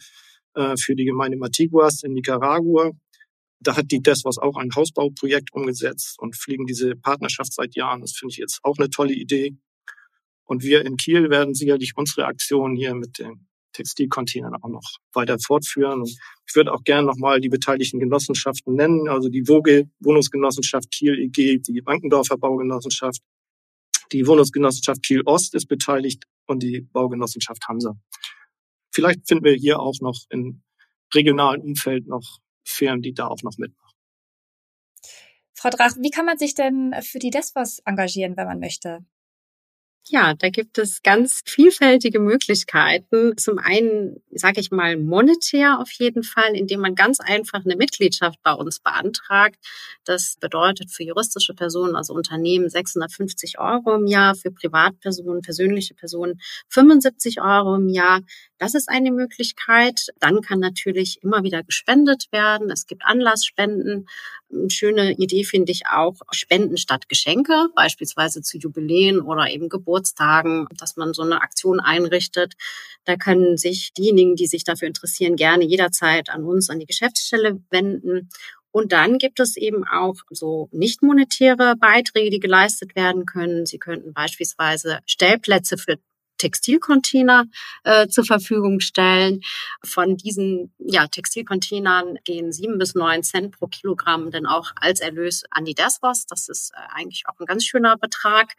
äh, 0.55 0.77
für 0.77 0.95
die 0.95 1.05
Gemeinde 1.05 1.37
Matiguas 1.37 2.03
in 2.03 2.15
Nicaragua. 2.15 2.93
Da 3.61 3.77
hat 3.77 3.91
die 3.91 4.01
Desvos 4.01 4.39
auch 4.39 4.57
ein 4.57 4.71
Hausbauprojekt 4.75 5.53
umgesetzt 5.53 6.19
und 6.19 6.37
fliegen 6.37 6.65
diese 6.65 6.95
Partnerschaft 6.95 7.53
seit 7.53 7.75
Jahren. 7.75 8.01
Das 8.01 8.13
finde 8.13 8.33
ich 8.33 8.39
jetzt 8.39 8.61
auch 8.63 8.79
eine 8.79 8.89
tolle 8.89 9.15
Idee. 9.15 9.57
Und 10.49 10.63
wir 10.63 10.87
in 10.87 10.97
Kiel 10.97 11.29
werden 11.29 11.55
sicherlich 11.55 11.93
unsere 11.95 12.25
Aktion 12.25 12.75
hier 12.75 12.95
mit 12.95 13.19
den 13.19 13.47
Textilcontainern 13.75 14.55
auch 14.55 14.69
noch 14.71 14.97
weiter 15.13 15.39
fortführen. 15.39 16.01
Und 16.01 16.09
ich 16.09 16.55
würde 16.55 16.73
auch 16.73 16.83
gerne 16.85 17.07
nochmal 17.07 17.39
die 17.41 17.51
beteiligten 17.51 18.01
Genossenschaften 18.01 18.75
nennen, 18.75 19.09
also 19.09 19.29
die 19.29 19.47
Woge 19.47 19.91
Wohnungsgenossenschaft 20.01 20.91
Kiel 20.91 21.19
EG, 21.19 21.59
die 21.59 21.83
Bankendorfer 21.83 22.39
Baugenossenschaft, 22.39 23.21
die 24.11 24.27
Wohnungsgenossenschaft 24.27 25.03
Kiel 25.03 25.21
Ost 25.27 25.55
ist 25.55 25.67
beteiligt 25.67 26.25
und 26.47 26.63
die 26.63 26.81
Baugenossenschaft 26.81 27.69
Hansa. 27.69 27.95
Vielleicht 28.91 29.29
finden 29.29 29.45
wir 29.45 29.53
hier 29.53 29.79
auch 29.79 30.01
noch 30.01 30.25
im 30.31 30.63
regionalen 31.15 31.61
Umfeld 31.61 32.07
noch 32.07 32.39
Firmen, 32.65 33.03
die 33.03 33.13
da 33.13 33.29
auch 33.29 33.43
noch 33.43 33.59
mitmachen. 33.59 33.95
Frau 35.53 35.69
Drach, 35.69 35.95
wie 35.99 36.11
kann 36.11 36.25
man 36.25 36.39
sich 36.39 36.55
denn 36.55 36.95
für 37.03 37.19
die 37.19 37.31
Desvos 37.31 37.81
engagieren, 37.85 38.37
wenn 38.39 38.47
man 38.47 38.61
möchte? 38.61 39.05
Ja, 40.11 40.33
da 40.33 40.49
gibt 40.49 40.79
es 40.79 41.03
ganz 41.03 41.43
vielfältige 41.45 42.19
Möglichkeiten. 42.19 43.37
Zum 43.37 43.59
einen, 43.59 44.23
sage 44.31 44.59
ich 44.61 44.71
mal, 44.71 44.97
monetär 44.97 45.81
auf 45.81 45.91
jeden 45.93 46.23
Fall, 46.23 46.57
indem 46.57 46.81
man 46.81 46.95
ganz 46.95 47.21
einfach 47.21 47.63
eine 47.63 47.77
Mitgliedschaft 47.77 48.39
bei 48.43 48.53
uns 48.53 48.81
beantragt. 48.81 49.57
Das 50.05 50.37
bedeutet 50.41 50.91
für 50.91 51.03
juristische 51.03 51.53
Personen, 51.53 51.95
also 51.95 52.15
Unternehmen, 52.15 52.71
650 52.71 53.59
Euro 53.59 53.97
im 53.97 54.07
Jahr, 54.07 54.35
für 54.35 54.51
Privatpersonen, 54.51 55.43
persönliche 55.43 55.95
Personen 55.95 56.41
75 56.71 57.43
Euro 57.43 57.75
im 57.75 57.91
Jahr. 57.91 58.21
Das 58.57 58.75
ist 58.75 58.89
eine 58.89 59.13
Möglichkeit. 59.13 60.07
Dann 60.21 60.41
kann 60.41 60.59
natürlich 60.59 61.23
immer 61.23 61.43
wieder 61.43 61.63
gespendet 61.63 62.29
werden. 62.33 62.71
Es 62.71 62.87
gibt 62.87 63.05
Anlassspenden. 63.05 64.07
Eine 64.51 64.71
schöne 64.71 65.13
Idee 65.13 65.45
finde 65.45 65.73
ich 65.73 65.83
auch 65.87 66.15
Spenden 66.31 66.79
statt 66.79 67.09
Geschenke, 67.09 67.69
beispielsweise 67.77 68.41
zu 68.41 68.57
Jubiläen 68.57 69.21
oder 69.21 69.51
eben 69.51 69.69
Geburtstagen, 69.69 69.98
dass 70.77 70.97
man 70.97 71.15
so 71.15 71.23
eine 71.23 71.43
Aktion 71.43 71.81
einrichtet. 71.81 72.55
Da 73.05 73.17
können 73.17 73.57
sich 73.57 73.93
diejenigen, 73.93 74.37
die 74.37 74.47
sich 74.47 74.65
dafür 74.65 74.89
interessieren, 74.89 75.37
gerne 75.37 75.65
jederzeit 75.65 76.31
an 76.31 76.45
uns, 76.45 76.71
an 76.71 76.79
die 76.79 76.87
Geschäftsstelle 76.87 77.61
wenden. 77.71 78.29
Und 78.71 78.93
dann 78.93 79.19
gibt 79.19 79.41
es 79.41 79.57
eben 79.57 79.85
auch 79.87 80.17
so 80.31 80.69
nicht 80.73 81.03
monetäre 81.03 81.75
Beiträge, 81.77 82.31
die 82.31 82.41
geleistet 82.41 82.95
werden 82.95 83.25
können. 83.25 83.67
Sie 83.67 83.79
könnten 83.79 84.13
beispielsweise 84.13 85.01
Stellplätze 85.07 85.79
für 85.79 85.99
Textilcontainer 86.39 87.47
äh, 87.85 88.09
zur 88.09 88.25
Verfügung 88.25 88.81
stellen. 88.81 89.41
Von 89.85 90.17
diesen 90.17 90.73
ja, 90.79 91.07
Textilcontainern 91.07 92.19
gehen 92.25 92.53
sieben 92.53 92.79
bis 92.79 92.95
neun 92.95 93.23
Cent 93.23 93.59
pro 93.59 93.67
Kilogramm 93.67 94.31
dann 94.31 94.47
auch 94.47 94.71
als 94.77 95.01
Erlös 95.01 95.43
an 95.51 95.65
die 95.65 95.75
Desvos. 95.75 96.27
Das 96.27 96.49
ist 96.49 96.73
äh, 96.75 96.77
eigentlich 96.95 97.25
auch 97.27 97.39
ein 97.39 97.47
ganz 97.47 97.65
schöner 97.65 97.97
Betrag. 97.97 98.55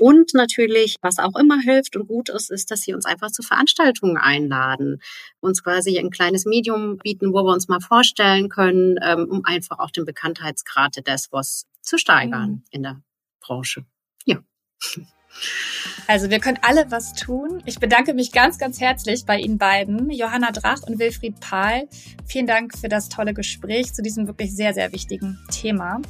Und 0.00 0.32
natürlich, 0.32 0.96
was 1.02 1.18
auch 1.18 1.36
immer 1.38 1.60
hilft 1.60 1.94
und 1.94 2.08
gut 2.08 2.30
ist, 2.30 2.50
ist, 2.50 2.70
dass 2.70 2.80
sie 2.80 2.94
uns 2.94 3.04
einfach 3.04 3.30
zu 3.30 3.42
Veranstaltungen 3.42 4.16
einladen, 4.16 5.02
uns 5.40 5.62
quasi 5.62 5.98
ein 5.98 6.08
kleines 6.08 6.46
Medium 6.46 6.96
bieten, 6.96 7.34
wo 7.34 7.42
wir 7.44 7.52
uns 7.52 7.68
mal 7.68 7.80
vorstellen 7.80 8.48
können, 8.48 8.96
ähm, 9.02 9.28
um 9.28 9.44
einfach 9.44 9.78
auch 9.78 9.90
den 9.90 10.06
Bekanntheitsgrad 10.06 10.96
der 10.96 11.02
Desvos 11.02 11.66
zu 11.82 11.98
steigern 11.98 12.50
mhm. 12.50 12.62
in 12.70 12.82
der 12.82 13.02
Branche. 13.40 13.84
Also 16.06 16.28
wir 16.28 16.40
können 16.40 16.58
alle 16.62 16.90
was 16.90 17.14
tun. 17.14 17.62
Ich 17.66 17.78
bedanke 17.78 18.14
mich 18.14 18.32
ganz, 18.32 18.58
ganz 18.58 18.80
herzlich 18.80 19.24
bei 19.24 19.38
Ihnen 19.38 19.58
beiden, 19.58 20.10
Johanna 20.10 20.50
Drach 20.50 20.82
und 20.82 20.98
Wilfried 20.98 21.38
Pahl. 21.40 21.88
Vielen 22.26 22.46
Dank 22.46 22.76
für 22.76 22.88
das 22.88 23.08
tolle 23.08 23.32
Gespräch 23.32 23.94
zu 23.94 24.02
diesem 24.02 24.26
wirklich 24.26 24.54
sehr, 24.54 24.74
sehr 24.74 24.92
wichtigen 24.92 25.38
Thema. 25.50 26.00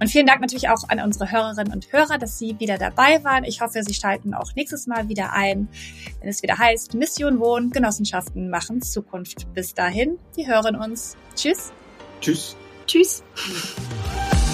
Und 0.00 0.08
vielen 0.08 0.26
Dank 0.26 0.40
natürlich 0.40 0.70
auch 0.70 0.88
an 0.88 1.00
unsere 1.00 1.30
Hörerinnen 1.30 1.72
und 1.72 1.92
Hörer, 1.92 2.18
dass 2.18 2.38
Sie 2.38 2.58
wieder 2.58 2.78
dabei 2.78 3.22
waren. 3.24 3.44
Ich 3.44 3.60
hoffe, 3.60 3.82
Sie 3.82 3.94
schalten 3.94 4.34
auch 4.34 4.54
nächstes 4.54 4.86
Mal 4.86 5.08
wieder 5.08 5.32
ein, 5.32 5.68
wenn 6.20 6.28
es 6.28 6.42
wieder 6.42 6.58
heißt 6.58 6.94
Mission 6.94 7.38
Wohnen, 7.38 7.70
Genossenschaften 7.70 8.48
machen 8.48 8.80
Zukunft. 8.80 9.52
Bis 9.52 9.74
dahin, 9.74 10.18
wir 10.34 10.46
hören 10.46 10.76
uns. 10.76 11.16
Tschüss. 11.36 11.72
Tschüss. 12.20 12.56
Tschüss. 12.86 13.22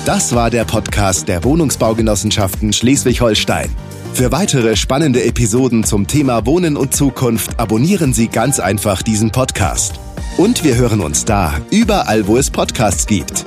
Das 0.09 0.35
war 0.35 0.49
der 0.49 0.65
Podcast 0.65 1.29
der 1.29 1.45
Wohnungsbaugenossenschaften 1.45 2.73
Schleswig-Holstein. 2.73 3.69
Für 4.15 4.33
weitere 4.33 4.75
spannende 4.75 5.23
Episoden 5.23 5.85
zum 5.85 6.07
Thema 6.07 6.47
Wohnen 6.47 6.79
und 6.79 6.95
Zukunft 6.95 7.61
abonnieren 7.61 8.15
Sie 8.15 8.29
ganz 8.29 8.59
einfach 8.59 9.03
diesen 9.03 9.31
Podcast. 9.33 10.01
Und 10.39 10.65
wir 10.65 10.77
hören 10.77 11.03
uns 11.03 11.27
da, 11.27 11.61
überall, 11.71 12.27
wo 12.27 12.39
es 12.39 12.49
Podcasts 12.51 13.07
gibt. 13.07 13.45